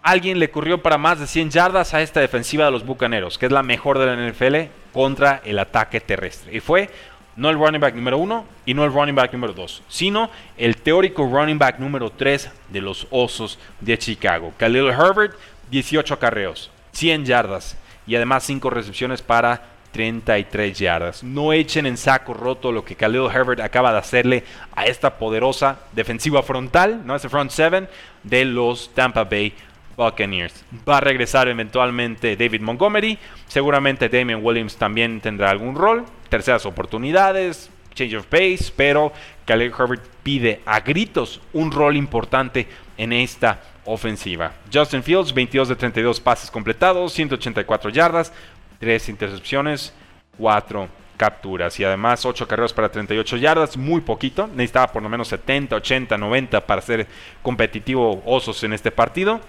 Alguien 0.03 0.39
le 0.39 0.51
corrió 0.51 0.83
para 0.83 0.99
más 0.99 1.19
de 1.19 1.27
100 1.27 1.51
yardas 1.51 1.95
a 1.95 2.01
esta 2.01 2.21
defensiva 2.21 2.65
de 2.65 2.71
los 2.71 2.87
Bucaneros, 2.87 3.39
que 3.39 3.47
es 3.47 3.53
la 3.53 3.63
mejor 3.63 3.99
de 3.99 4.07
la 4.07 4.31
NFL 4.31 4.71
contra 4.93 5.43
el 5.45 5.59
ataque 5.59 6.01
terrestre. 6.01 6.57
Y 6.57 6.61
fue 6.61 6.89
no 7.37 7.51
el 7.51 7.57
running 7.57 7.81
back 7.81 7.95
número 7.95 8.19
uno 8.19 8.45
y 8.67 8.75
no 8.75 8.85
el 8.85 8.93
running 8.93 9.15
back 9.15 9.33
número 9.33 9.53
dos, 9.53 9.83
sino 9.89 10.31
el 10.57 10.77
teórico 10.77 11.25
running 11.25 11.59
back 11.59 11.79
número 11.79 12.11
3 12.11 12.51
de 12.69 12.81
los 12.81 13.07
Osos 13.11 13.59
de 13.81 13.99
Chicago. 13.99 14.53
Khalil 14.59 14.89
Herbert, 14.89 15.37
18 15.71 16.15
acarreos, 16.15 16.71
100 16.93 17.25
yardas 17.25 17.77
y 18.07 18.17
además 18.17 18.45
5 18.45 18.71
recepciones 18.71 19.23
para 19.23 19.63
33 19.93 20.79
yardas. 20.79 21.23
No 21.23 21.53
echen 21.53 21.87
en 21.87 21.97
saco 21.97 22.35
roto 22.35 22.73
lo 22.73 22.85
que 22.85 22.95
Khalil 22.95 23.29
Herbert 23.33 23.61
acaba 23.61 23.93
de 23.93 23.99
hacerle 23.99 24.45
a 24.75 24.87
esta 24.87 25.19
poderosa 25.19 25.81
defensiva 25.93 26.43
frontal, 26.43 27.03
¿no? 27.05 27.17
Ese 27.17 27.29
front 27.29 27.51
seven 27.51 27.89
de 28.23 28.45
los 28.45 28.95
Tampa 28.95 29.25
Bay 29.25 29.53
Buccaneers. 29.97 30.65
Va 30.89 30.99
a 30.99 31.01
regresar 31.01 31.49
eventualmente 31.49 32.37
David 32.37 32.61
Montgomery. 32.61 33.19
Seguramente 33.49 34.09
Damian 34.09 34.41
Williams 34.43 34.77
también 34.77 35.21
tendrá 35.21 35.51
algún 35.51 35.75
rol. 35.75 36.05
Terceras 36.31 36.65
oportunidades, 36.65 37.69
change 37.95 38.17
of 38.17 38.27
pace, 38.27 38.73
pero 38.75 39.13
Khalil 39.45 39.73
Herbert 39.79 40.03
pide 40.23 40.61
a 40.65 40.81
gritos 40.81 41.41
un 41.53 41.71
rol 41.71 41.97
importante 41.97 42.67
en 42.97 43.13
esta 43.13 43.61
ofensiva. 43.85 44.53
Justin 44.73 45.03
Fields, 45.03 45.35
22 45.35 45.69
de 45.69 45.77
32 45.77 46.21
pases 46.21 46.51
completados, 46.51 47.13
184 47.13 47.91
yardas, 47.91 48.33
3 48.79 49.09
intercepciones, 49.09 49.93
4 50.39 50.89
capturas 51.17 51.79
y 51.79 51.85
además 51.85 52.25
8 52.25 52.49
carreras 52.49 52.73
para 52.73 52.91
38 52.91 53.37
yardas, 53.37 53.77
muy 53.77 54.01
poquito. 54.01 54.47
Necesitaba 54.47 54.93
por 54.93 55.03
lo 55.03 55.09
menos 55.09 55.29
70, 55.29 55.77
80, 55.77 56.17
90 56.17 56.67
para 56.67 56.81
ser 56.81 57.07
competitivo 57.43 58.23
Osos 58.25 58.63
en 58.65 58.73
este 58.73 58.91
partido. 58.91 59.41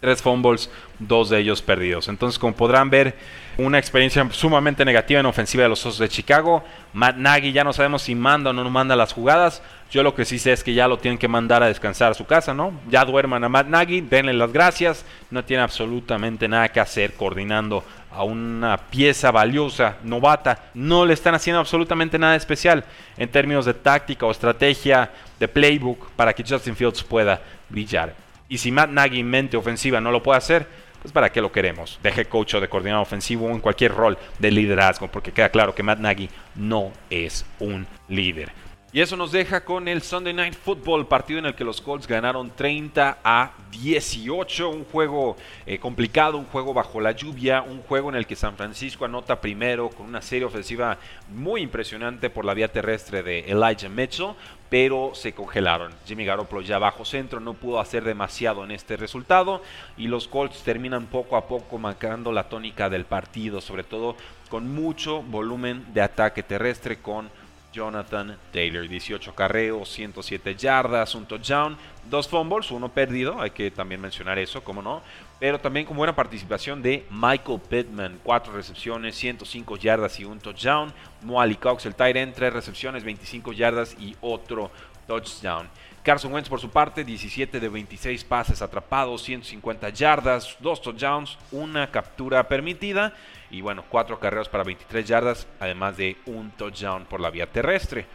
Tres 0.00 0.22
fumbles, 0.22 0.70
dos 0.98 1.28
de 1.28 1.38
ellos 1.38 1.60
perdidos. 1.60 2.08
Entonces, 2.08 2.38
como 2.38 2.54
podrán 2.54 2.88
ver, 2.88 3.18
una 3.58 3.78
experiencia 3.78 4.26
sumamente 4.30 4.84
negativa 4.84 5.20
en 5.20 5.26
ofensiva 5.26 5.64
de 5.64 5.68
los 5.68 5.84
Osos 5.84 5.98
de 5.98 6.08
Chicago. 6.08 6.64
Matt 6.94 7.16
Nagy 7.16 7.52
ya 7.52 7.64
no 7.64 7.74
sabemos 7.74 8.00
si 8.02 8.14
manda 8.14 8.48
o 8.48 8.52
no 8.54 8.68
manda 8.70 8.96
las 8.96 9.12
jugadas. 9.12 9.62
Yo 9.90 10.02
lo 10.02 10.14
que 10.14 10.24
sí 10.24 10.38
sé 10.38 10.52
es 10.52 10.64
que 10.64 10.72
ya 10.72 10.88
lo 10.88 10.98
tienen 10.98 11.18
que 11.18 11.28
mandar 11.28 11.62
a 11.62 11.66
descansar 11.66 12.12
a 12.12 12.14
su 12.14 12.24
casa, 12.24 12.54
¿no? 12.54 12.72
Ya 12.88 13.04
duerman 13.04 13.44
a 13.44 13.50
Matt 13.50 13.66
Nagy, 13.66 14.00
denle 14.00 14.32
las 14.32 14.52
gracias. 14.52 15.04
No 15.30 15.44
tiene 15.44 15.62
absolutamente 15.62 16.48
nada 16.48 16.70
que 16.70 16.80
hacer 16.80 17.12
coordinando 17.12 17.84
a 18.10 18.24
una 18.24 18.78
pieza 18.78 19.30
valiosa, 19.30 19.96
novata. 20.02 20.70
No 20.72 21.04
le 21.04 21.12
están 21.12 21.34
haciendo 21.34 21.60
absolutamente 21.60 22.18
nada 22.18 22.36
especial 22.36 22.84
en 23.18 23.28
términos 23.28 23.66
de 23.66 23.74
táctica 23.74 24.24
o 24.24 24.30
estrategia, 24.30 25.10
de 25.38 25.46
playbook, 25.48 26.10
para 26.12 26.32
que 26.32 26.44
Justin 26.48 26.74
Fields 26.74 27.02
pueda 27.02 27.42
brillar. 27.68 28.29
Y 28.50 28.58
si 28.58 28.72
Matt 28.72 28.90
Nagy 28.90 29.22
mente 29.22 29.56
ofensiva 29.56 30.00
no 30.00 30.10
lo 30.10 30.24
puede 30.24 30.38
hacer, 30.38 30.66
pues 31.00 31.12
para 31.12 31.30
qué 31.30 31.40
lo 31.40 31.52
queremos. 31.52 32.00
Deje 32.02 32.24
coach 32.24 32.54
o 32.54 32.60
de 32.60 32.68
coordinador 32.68 33.02
ofensivo 33.02 33.46
o 33.46 33.50
en 33.50 33.60
cualquier 33.60 33.94
rol 33.94 34.18
de 34.40 34.50
liderazgo, 34.50 35.06
porque 35.06 35.32
queda 35.32 35.48
claro 35.50 35.74
que 35.74 35.84
Matt 35.84 36.00
Nagy 36.00 36.28
no 36.56 36.92
es 37.08 37.46
un 37.60 37.86
líder. 38.08 38.50
Y 38.92 39.00
eso 39.00 39.16
nos 39.16 39.30
deja 39.30 39.64
con 39.64 39.86
el 39.86 40.02
Sunday 40.02 40.32
Night 40.32 40.54
Football, 40.54 41.06
partido 41.06 41.38
en 41.38 41.46
el 41.46 41.54
que 41.54 41.62
los 41.62 41.80
Colts 41.80 42.08
ganaron 42.08 42.50
30 42.50 43.18
a 43.22 43.52
18. 43.70 44.68
Un 44.68 44.84
juego 44.84 45.36
eh, 45.64 45.78
complicado, 45.78 46.36
un 46.36 46.46
juego 46.46 46.74
bajo 46.74 47.00
la 47.00 47.12
lluvia, 47.12 47.62
un 47.62 47.82
juego 47.82 48.08
en 48.08 48.16
el 48.16 48.26
que 48.26 48.34
San 48.34 48.56
Francisco 48.56 49.04
anota 49.04 49.40
primero 49.40 49.90
con 49.90 50.06
una 50.06 50.20
serie 50.20 50.44
ofensiva 50.44 50.98
muy 51.28 51.60
impresionante 51.60 52.30
por 52.30 52.44
la 52.44 52.52
vía 52.52 52.72
terrestre 52.72 53.22
de 53.22 53.44
Elijah 53.48 53.88
Mitchell, 53.88 54.32
pero 54.68 55.12
se 55.14 55.34
congelaron. 55.34 55.92
Jimmy 56.04 56.24
Garoppolo 56.24 56.60
ya 56.60 56.78
bajo 56.80 57.04
centro 57.04 57.38
no 57.38 57.54
pudo 57.54 57.78
hacer 57.78 58.02
demasiado 58.02 58.64
en 58.64 58.72
este 58.72 58.96
resultado 58.96 59.62
y 59.96 60.08
los 60.08 60.26
Colts 60.26 60.64
terminan 60.64 61.06
poco 61.06 61.36
a 61.36 61.46
poco 61.46 61.78
marcando 61.78 62.32
la 62.32 62.48
tónica 62.48 62.90
del 62.90 63.04
partido, 63.04 63.60
sobre 63.60 63.84
todo 63.84 64.16
con 64.48 64.68
mucho 64.68 65.22
volumen 65.22 65.84
de 65.94 66.02
ataque 66.02 66.42
terrestre 66.42 66.98
con 66.98 67.30
Jonathan 67.72 68.36
Taylor, 68.52 68.88
18 68.88 69.34
carreos, 69.34 69.88
107 69.90 70.56
yardas, 70.56 71.14
un 71.14 71.26
touchdown, 71.26 71.76
dos 72.08 72.28
fumbles, 72.28 72.70
uno 72.70 72.88
perdido, 72.88 73.40
hay 73.40 73.50
que 73.50 73.70
también 73.70 74.00
mencionar 74.00 74.38
eso, 74.38 74.62
como 74.64 74.82
no, 74.82 75.02
pero 75.38 75.60
también 75.60 75.86
con 75.86 75.96
buena 75.96 76.14
participación 76.14 76.82
de 76.82 77.06
Michael 77.10 77.60
Pittman, 77.68 78.18
cuatro 78.22 78.52
recepciones, 78.52 79.14
105 79.16 79.76
yardas 79.76 80.18
y 80.18 80.24
un 80.24 80.40
touchdown, 80.40 80.92
Moali 81.22 81.56
Cox, 81.56 81.86
el 81.86 81.94
tight 81.94 82.16
end, 82.16 82.34
tres 82.34 82.52
recepciones, 82.52 83.04
25 83.04 83.52
yardas 83.52 83.96
y 83.98 84.16
otro 84.20 84.70
touchdown. 85.06 85.68
Carson 86.02 86.32
Wentz 86.32 86.48
por 86.48 86.60
su 86.60 86.70
parte, 86.70 87.04
17 87.04 87.60
de 87.60 87.68
26 87.68 88.24
pases 88.24 88.62
atrapados, 88.62 89.22
150 89.22 89.90
yardas, 89.90 90.56
dos 90.60 90.80
touchdowns, 90.80 91.36
una 91.52 91.90
captura 91.90 92.48
permitida 92.48 93.12
y 93.50 93.60
bueno, 93.60 93.84
cuatro 93.88 94.18
carreras 94.18 94.48
para 94.48 94.64
23 94.64 95.06
yardas, 95.06 95.46
además 95.58 95.98
de 95.98 96.16
un 96.24 96.50
touchdown 96.52 97.04
por 97.04 97.20
la 97.20 97.30
vía 97.30 97.50
terrestre. 97.50 98.06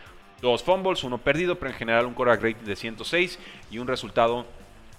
Dos 0.41 0.63
fumbles, 0.63 1.03
uno 1.03 1.19
perdido, 1.19 1.55
pero 1.59 1.71
en 1.71 1.77
general 1.77 2.05
un 2.07 2.13
quarterback 2.13 2.43
rating 2.43 2.65
de 2.65 2.75
106 2.75 3.39
y 3.69 3.77
un 3.77 3.87
resultado 3.87 4.45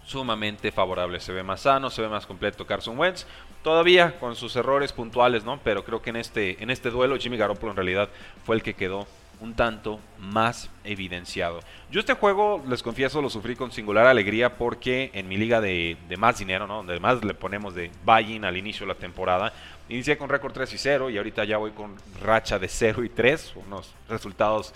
sumamente 0.04 0.70
favorable. 0.70 1.18
Se 1.18 1.32
ve 1.32 1.42
más 1.42 1.62
sano, 1.62 1.90
se 1.90 2.02
ve 2.02 2.08
más 2.08 2.26
completo 2.26 2.66
Carson 2.66 2.98
Wentz. 2.98 3.26
Todavía 3.62 4.18
con 4.20 4.36
sus 4.36 4.54
errores 4.54 4.92
puntuales, 4.92 5.44
¿no? 5.44 5.58
Pero 5.64 5.84
creo 5.84 6.00
que 6.00 6.10
en 6.10 6.16
este, 6.16 6.62
en 6.62 6.70
este 6.70 6.90
duelo 6.90 7.18
Jimmy 7.18 7.36
Garoppolo 7.36 7.72
en 7.72 7.76
realidad 7.76 8.08
fue 8.44 8.54
el 8.54 8.62
que 8.62 8.74
quedó 8.74 9.08
un 9.40 9.54
tanto 9.54 10.00
más 10.18 10.70
evidenciado. 10.84 11.60
Yo 11.90 12.00
este 12.00 12.14
juego, 12.14 12.62
les 12.68 12.82
confieso, 12.82 13.20
lo 13.20 13.30
sufrí 13.30 13.56
con 13.56 13.70
singular 13.70 14.06
alegría 14.06 14.56
porque 14.56 15.10
en 15.14 15.28
mi 15.28 15.36
liga 15.36 15.60
de, 15.60 15.96
más 16.18 16.38
dinero, 16.38 16.66
¿no? 16.66 16.76
donde 16.78 16.98
más 17.00 17.24
le 17.24 17.34
ponemos 17.34 17.74
de 17.74 17.90
buy-in 18.04 18.44
al 18.44 18.56
inicio 18.56 18.86
de 18.86 18.94
la 18.94 18.98
temporada, 18.98 19.52
inicié 19.88 20.16
con 20.16 20.28
récord 20.28 20.52
3 20.52 20.72
y 20.72 20.78
0 20.78 21.10
y 21.10 21.18
ahorita 21.18 21.44
ya 21.44 21.58
voy 21.58 21.72
con 21.72 21.94
racha 22.22 22.58
de 22.58 22.68
0 22.68 23.04
y 23.04 23.08
3, 23.08 23.54
unos 23.66 23.94
resultados 24.08 24.74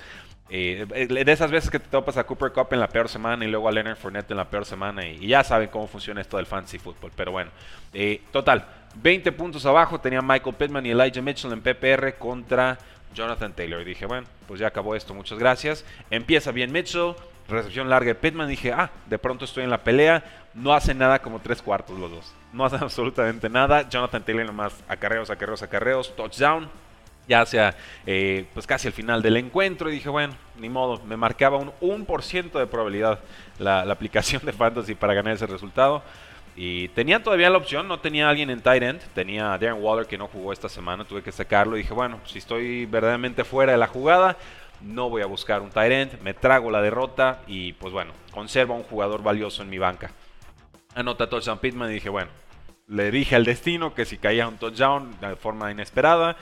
eh, 0.52 0.84
de 1.08 1.32
esas 1.32 1.48
veces 1.48 1.70
que 1.70 1.78
te 1.78 1.88
topas 1.88 2.16
a 2.16 2.24
Cooper 2.24 2.50
Cup 2.50 2.66
en 2.72 2.80
la 2.80 2.88
peor 2.88 3.08
semana 3.08 3.44
y 3.44 3.48
luego 3.48 3.68
a 3.68 3.72
Leonard 3.72 3.96
Fournette 3.96 4.32
en 4.32 4.36
la 4.36 4.50
peor 4.50 4.64
semana 4.64 5.06
y, 5.06 5.28
ya 5.28 5.44
saben 5.44 5.68
cómo 5.68 5.86
funciona 5.86 6.20
esto 6.20 6.38
del 6.38 6.46
fantasy 6.46 6.78
football. 6.78 7.12
Pero 7.14 7.30
bueno, 7.30 7.52
eh, 7.94 8.20
total, 8.32 8.66
20 8.96 9.30
puntos 9.30 9.64
abajo 9.64 10.00
tenía 10.00 10.20
Michael 10.20 10.56
Pittman 10.56 10.84
y 10.86 10.90
Elijah 10.90 11.22
Mitchell 11.22 11.52
en 11.52 11.60
PPR 11.60 12.18
contra 12.18 12.76
Jonathan 13.14 13.52
Taylor. 13.52 13.80
Y 13.82 13.84
dije, 13.84 14.06
bueno, 14.06 14.26
pues 14.46 14.60
ya 14.60 14.68
acabó 14.68 14.94
esto, 14.94 15.14
muchas 15.14 15.38
gracias. 15.38 15.84
Empieza 16.10 16.52
bien 16.52 16.72
Mitchell, 16.72 17.14
recepción 17.48 17.88
larga 17.88 18.08
de 18.08 18.14
Pittman. 18.14 18.48
Dije, 18.48 18.72
ah, 18.72 18.90
de 19.06 19.18
pronto 19.18 19.44
estoy 19.44 19.64
en 19.64 19.70
la 19.70 19.82
pelea. 19.82 20.24
No 20.54 20.72
hacen 20.72 20.98
nada 20.98 21.20
como 21.20 21.40
tres 21.40 21.62
cuartos 21.62 21.98
los 21.98 22.10
dos. 22.10 22.32
No 22.52 22.64
hacen 22.64 22.80
absolutamente 22.82 23.48
nada. 23.48 23.88
Jonathan 23.88 24.24
Taylor 24.24 24.46
nomás 24.46 24.74
acarreos, 24.88 25.30
acarreos, 25.30 25.62
acarreos, 25.62 26.14
touchdown. 26.16 26.68
Ya 27.28 27.46
sea 27.46 27.76
eh, 28.06 28.46
pues 28.54 28.66
casi 28.66 28.88
al 28.88 28.92
final 28.92 29.22
del 29.22 29.36
encuentro 29.36 29.88
y 29.88 29.92
dije, 29.92 30.08
bueno, 30.08 30.34
ni 30.58 30.68
modo, 30.68 31.00
me 31.04 31.16
marcaba 31.16 31.58
un 31.58 31.70
1% 31.80 32.58
de 32.58 32.66
probabilidad 32.66 33.20
la, 33.58 33.84
la 33.84 33.92
aplicación 33.92 34.44
de 34.44 34.52
Fantasy 34.52 34.96
para 34.96 35.14
ganar 35.14 35.34
ese 35.34 35.46
resultado. 35.46 36.02
Y 36.62 36.88
tenía 36.88 37.22
todavía 37.22 37.48
la 37.48 37.56
opción, 37.56 37.88
no 37.88 38.00
tenía 38.00 38.28
alguien 38.28 38.50
en 38.50 38.60
tight 38.60 38.82
end, 38.82 39.00
tenía 39.14 39.54
a 39.54 39.58
Darren 39.58 39.82
Waller 39.82 40.06
que 40.06 40.18
no 40.18 40.28
jugó 40.28 40.52
esta 40.52 40.68
semana, 40.68 41.06
tuve 41.06 41.22
que 41.22 41.32
sacarlo 41.32 41.74
y 41.74 41.80
dije, 41.80 41.94
bueno, 41.94 42.20
si 42.26 42.36
estoy 42.36 42.84
verdaderamente 42.84 43.44
fuera 43.44 43.72
de 43.72 43.78
la 43.78 43.86
jugada, 43.86 44.36
no 44.82 45.08
voy 45.08 45.22
a 45.22 45.26
buscar 45.26 45.62
un 45.62 45.70
tight 45.70 45.90
end, 45.90 46.20
me 46.20 46.34
trago 46.34 46.70
la 46.70 46.82
derrota 46.82 47.40
y 47.46 47.72
pues 47.72 47.94
bueno, 47.94 48.12
conservo 48.30 48.74
a 48.74 48.76
un 48.76 48.82
jugador 48.82 49.22
valioso 49.22 49.62
en 49.62 49.70
mi 49.70 49.78
banca. 49.78 50.10
Anota 50.94 51.30
touchdown 51.30 51.60
Pittman 51.60 51.90
y 51.92 51.94
dije, 51.94 52.10
bueno, 52.10 52.30
le 52.88 53.10
dije 53.10 53.36
al 53.36 53.46
destino 53.46 53.94
que 53.94 54.04
si 54.04 54.18
caía 54.18 54.46
un 54.46 54.58
touchdown 54.58 55.18
de 55.18 55.36
forma 55.36 55.70
inesperada, 55.70 56.36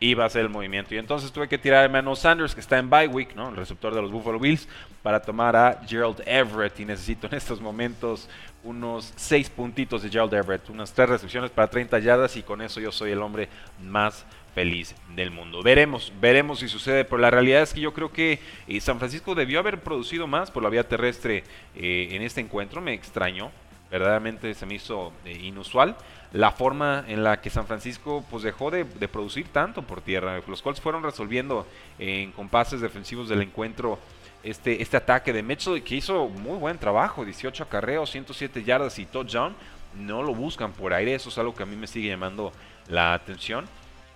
iba 0.00 0.24
a 0.24 0.30
ser 0.30 0.42
el 0.42 0.48
movimiento. 0.48 0.94
Y 0.94 0.98
entonces 0.98 1.32
tuve 1.32 1.48
que 1.48 1.58
tirar 1.58 1.82
a 1.82 1.84
Emmanuel 1.86 2.16
Sanders, 2.16 2.54
que 2.54 2.60
está 2.60 2.78
en 2.78 2.90
bye 2.90 3.08
week, 3.08 3.34
¿no? 3.34 3.48
el 3.48 3.56
receptor 3.56 3.94
de 3.94 4.02
los 4.02 4.10
Buffalo 4.10 4.38
Bills, 4.38 4.68
para 5.02 5.20
tomar 5.20 5.56
a 5.56 5.80
Gerald 5.86 6.22
Everett. 6.26 6.78
Y 6.80 6.84
necesito 6.84 7.26
en 7.26 7.34
estos 7.34 7.60
momentos 7.60 8.28
unos 8.62 9.12
6 9.16 9.50
puntitos 9.50 10.02
de 10.02 10.10
Gerald 10.10 10.34
Everett, 10.34 10.68
unas 10.70 10.92
3 10.92 11.08
recepciones 11.08 11.50
para 11.50 11.68
30 11.68 11.98
yardas. 11.98 12.36
Y 12.36 12.42
con 12.42 12.60
eso 12.62 12.80
yo 12.80 12.92
soy 12.92 13.12
el 13.12 13.22
hombre 13.22 13.48
más 13.82 14.26
feliz 14.54 14.94
del 15.14 15.30
mundo. 15.30 15.62
Veremos, 15.62 16.12
veremos 16.20 16.60
si 16.60 16.68
sucede, 16.68 17.04
pero 17.04 17.18
la 17.18 17.30
realidad 17.30 17.62
es 17.62 17.74
que 17.74 17.80
yo 17.80 17.92
creo 17.92 18.12
que 18.12 18.38
eh, 18.68 18.80
San 18.80 18.98
Francisco 18.98 19.34
debió 19.34 19.58
haber 19.58 19.80
producido 19.80 20.26
más 20.26 20.50
por 20.50 20.62
la 20.62 20.68
vía 20.68 20.88
terrestre 20.88 21.44
eh, 21.74 22.08
en 22.12 22.22
este 22.22 22.40
encuentro. 22.40 22.80
Me 22.80 22.92
extrañó, 22.92 23.50
verdaderamente 23.94 24.54
se 24.54 24.66
me 24.66 24.74
hizo 24.74 25.12
eh, 25.24 25.38
inusual 25.44 25.96
la 26.32 26.50
forma 26.50 27.04
en 27.06 27.22
la 27.22 27.40
que 27.40 27.48
San 27.48 27.64
Francisco 27.64 28.24
pues 28.28 28.42
dejó 28.42 28.72
de, 28.72 28.84
producir 28.84 29.46
tanto 29.48 29.82
por 29.82 30.00
tierra. 30.00 30.40
Los 30.48 30.62
Colts 30.62 30.80
fueron 30.80 31.04
resolviendo 31.04 31.64
en 32.00 32.32
compases 32.32 32.80
defensivos 32.80 33.28
del 33.28 33.42
encuentro 33.42 34.00
este, 34.42 34.82
este 34.82 34.96
ataque 34.96 35.32
de 35.32 35.44
Mitchell 35.44 35.80
que 35.84 35.94
hizo 35.94 36.28
muy 36.28 36.58
buen 36.58 36.76
trabajo, 36.76 37.24
18 37.24 37.62
acarreos, 37.62 38.10
107 38.10 38.64
yardas 38.64 38.98
y 38.98 39.06
touchdown. 39.06 39.54
No 39.96 40.24
lo 40.24 40.34
buscan 40.34 40.72
por 40.72 40.92
aire, 40.92 41.14
eso 41.14 41.28
es 41.28 41.38
algo 41.38 41.54
que 41.54 41.62
a 41.62 41.66
mí 41.66 41.76
me 41.76 41.86
sigue 41.86 42.08
llamando 42.08 42.52
la 42.88 43.14
atención. 43.14 43.66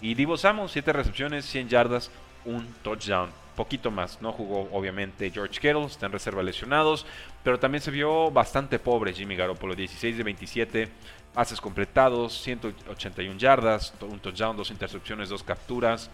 Y 0.00 0.14
Divo 0.14 0.36
Samuel, 0.36 0.68
7 0.68 0.92
recepciones, 0.92 1.44
100 1.44 1.68
yardas, 1.68 2.10
un 2.44 2.66
touchdown. 2.82 3.30
Poquito 3.58 3.90
más, 3.90 4.22
no 4.22 4.30
jugó 4.30 4.68
obviamente 4.70 5.32
George 5.32 5.58
Kittle, 5.58 5.86
está 5.86 6.06
en 6.06 6.12
reserva 6.12 6.44
lesionados, 6.44 7.04
pero 7.42 7.58
también 7.58 7.82
se 7.82 7.90
vio 7.90 8.30
bastante 8.30 8.78
pobre 8.78 9.12
Jimmy 9.12 9.34
Garoppolo, 9.34 9.74
16 9.74 10.16
de 10.16 10.22
27 10.22 10.88
pases 11.34 11.60
completados, 11.60 12.40
181 12.40 13.36
yardas, 13.36 13.92
un 14.00 14.20
touchdown, 14.20 14.56
dos 14.56 14.70
intercepciones, 14.70 15.28
dos 15.28 15.42
capturas, 15.42 16.08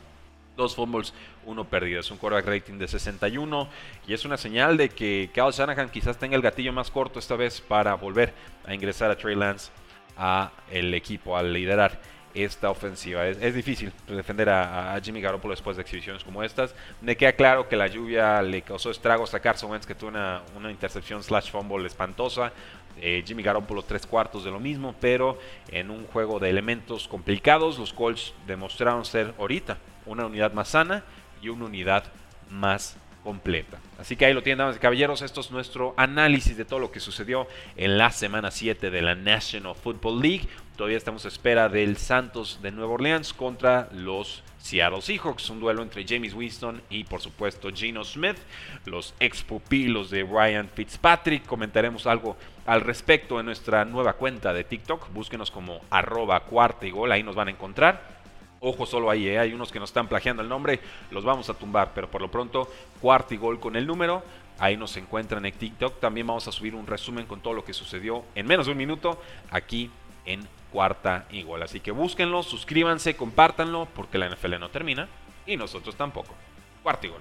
dos 0.56 0.74
fumbles, 0.74 1.12
uno 1.44 1.66
perdido. 1.66 2.00
Es 2.00 2.10
un 2.10 2.16
quarterback 2.16 2.46
rating 2.46 2.78
de 2.78 2.88
61 2.88 3.68
y 4.08 4.14
es 4.14 4.24
una 4.24 4.38
señal 4.38 4.78
de 4.78 4.88
que 4.88 5.28
Kyle 5.34 5.52
Shanahan 5.52 5.90
quizás 5.90 6.16
tenga 6.16 6.36
el 6.36 6.42
gatillo 6.42 6.72
más 6.72 6.90
corto 6.90 7.18
esta 7.18 7.36
vez 7.36 7.60
para 7.60 7.92
volver 7.92 8.32
a 8.64 8.72
ingresar 8.72 9.10
a 9.10 9.18
Trey 9.18 9.36
Lance 9.36 9.70
a 10.16 10.50
el 10.70 10.94
equipo, 10.94 11.36
al 11.36 11.52
liderar 11.52 12.00
esta 12.34 12.70
ofensiva. 12.70 13.26
Es, 13.26 13.54
difícil 13.54 13.92
defender 14.08 14.48
a, 14.50 14.98
Jimmy 15.02 15.20
Garoppolo 15.20 15.52
después 15.52 15.76
de 15.76 15.82
exhibiciones 15.82 16.24
como 16.24 16.42
estas. 16.42 16.74
Me 17.00 17.16
queda 17.16 17.32
claro 17.32 17.68
que 17.68 17.76
la 17.76 17.86
lluvia 17.86 18.42
le 18.42 18.62
causó 18.62 18.90
estragos 18.90 19.32
a 19.34 19.40
Carson 19.40 19.70
Wentz, 19.70 19.86
que 19.86 19.94
tuvo 19.94 20.10
una, 20.10 20.42
una 20.56 20.70
intercepción 20.70 21.22
slash 21.22 21.50
fumble 21.50 21.86
espantosa. 21.86 22.52
Eh, 23.00 23.24
Jimmy 23.26 23.42
Garoppolo 23.42 23.82
tres 23.82 24.06
cuartos 24.06 24.44
de 24.44 24.50
lo 24.50 24.60
mismo, 24.60 24.94
pero 25.00 25.38
en 25.68 25.90
un 25.90 26.06
juego 26.06 26.38
de 26.38 26.50
elementos 26.50 27.08
complicados, 27.08 27.78
los 27.78 27.92
Colts 27.92 28.34
demostraron 28.46 29.04
ser 29.04 29.34
ahorita 29.38 29.78
una 30.06 30.26
unidad 30.26 30.52
más 30.52 30.68
sana 30.68 31.02
y 31.42 31.48
una 31.48 31.66
unidad 31.66 32.04
más 32.50 32.96
completa. 33.24 33.80
Así 33.98 34.14
que 34.14 34.26
ahí 34.26 34.34
lo 34.34 34.42
tienen, 34.42 34.58
damas 34.58 34.76
y 34.76 34.78
caballeros. 34.78 35.22
Esto 35.22 35.40
es 35.40 35.50
nuestro 35.50 35.94
análisis 35.96 36.56
de 36.56 36.64
todo 36.64 36.78
lo 36.78 36.92
que 36.92 37.00
sucedió 37.00 37.48
en 37.76 37.98
la 37.98 38.10
semana 38.10 38.50
7 38.50 38.90
de 38.90 39.02
la 39.02 39.14
National 39.14 39.74
Football 39.74 40.20
League. 40.20 40.46
Todavía 40.76 40.98
estamos 40.98 41.24
a 41.24 41.28
espera 41.28 41.68
del 41.68 41.96
Santos 41.96 42.60
de 42.60 42.70
Nueva 42.70 42.94
Orleans 42.94 43.32
contra 43.32 43.88
los 43.92 44.42
Seattle 44.58 45.02
Seahawks. 45.02 45.48
Un 45.50 45.60
duelo 45.60 45.82
entre 45.82 46.04
James 46.06 46.34
Winston 46.34 46.82
y, 46.90 47.04
por 47.04 47.20
supuesto, 47.20 47.70
Gino 47.72 48.04
Smith, 48.04 48.36
los 48.84 49.14
ex 49.20 49.42
pupilos 49.42 50.10
de 50.10 50.24
Ryan 50.24 50.68
Fitzpatrick. 50.68 51.46
Comentaremos 51.46 52.06
algo 52.06 52.36
al 52.66 52.80
respecto 52.80 53.40
en 53.40 53.46
nuestra 53.46 53.84
nueva 53.84 54.14
cuenta 54.14 54.52
de 54.52 54.64
TikTok. 54.64 55.12
Búsquenos 55.12 55.50
como 55.50 55.80
arroba 55.90 56.40
cuarta 56.40 56.86
y 56.86 56.90
gol. 56.90 57.12
Ahí 57.12 57.22
nos 57.22 57.34
van 57.34 57.48
a 57.48 57.52
encontrar. 57.52 58.13
Ojo 58.66 58.86
solo 58.86 59.10
ahí, 59.10 59.28
¿eh? 59.28 59.38
hay 59.38 59.52
unos 59.52 59.70
que 59.70 59.78
nos 59.78 59.90
están 59.90 60.08
plagiando 60.08 60.42
el 60.42 60.48
nombre, 60.48 60.80
los 61.10 61.22
vamos 61.22 61.50
a 61.50 61.54
tumbar, 61.54 61.92
pero 61.94 62.10
por 62.10 62.22
lo 62.22 62.30
pronto, 62.30 62.66
cuarto 62.98 63.34
y 63.34 63.36
gol 63.36 63.60
con 63.60 63.76
el 63.76 63.86
número. 63.86 64.22
Ahí 64.58 64.78
nos 64.78 64.96
encuentran 64.96 65.44
en 65.44 65.52
TikTok. 65.52 66.00
También 66.00 66.26
vamos 66.26 66.48
a 66.48 66.52
subir 66.52 66.74
un 66.74 66.86
resumen 66.86 67.26
con 67.26 67.40
todo 67.40 67.52
lo 67.52 67.62
que 67.62 67.74
sucedió 67.74 68.24
en 68.34 68.46
menos 68.46 68.64
de 68.64 68.72
un 68.72 68.78
minuto 68.78 69.20
aquí 69.50 69.90
en 70.24 70.48
cuarta 70.72 71.26
y 71.30 71.42
gol. 71.42 71.62
Así 71.62 71.80
que 71.80 71.90
búsquenlo, 71.90 72.42
suscríbanse, 72.42 73.16
compártanlo, 73.16 73.86
porque 73.94 74.16
la 74.16 74.30
NFL 74.30 74.58
no 74.58 74.70
termina 74.70 75.08
y 75.44 75.58
nosotros 75.58 75.94
tampoco. 75.94 76.34
Cuarta 76.82 77.06
y 77.06 77.10
gol. 77.10 77.20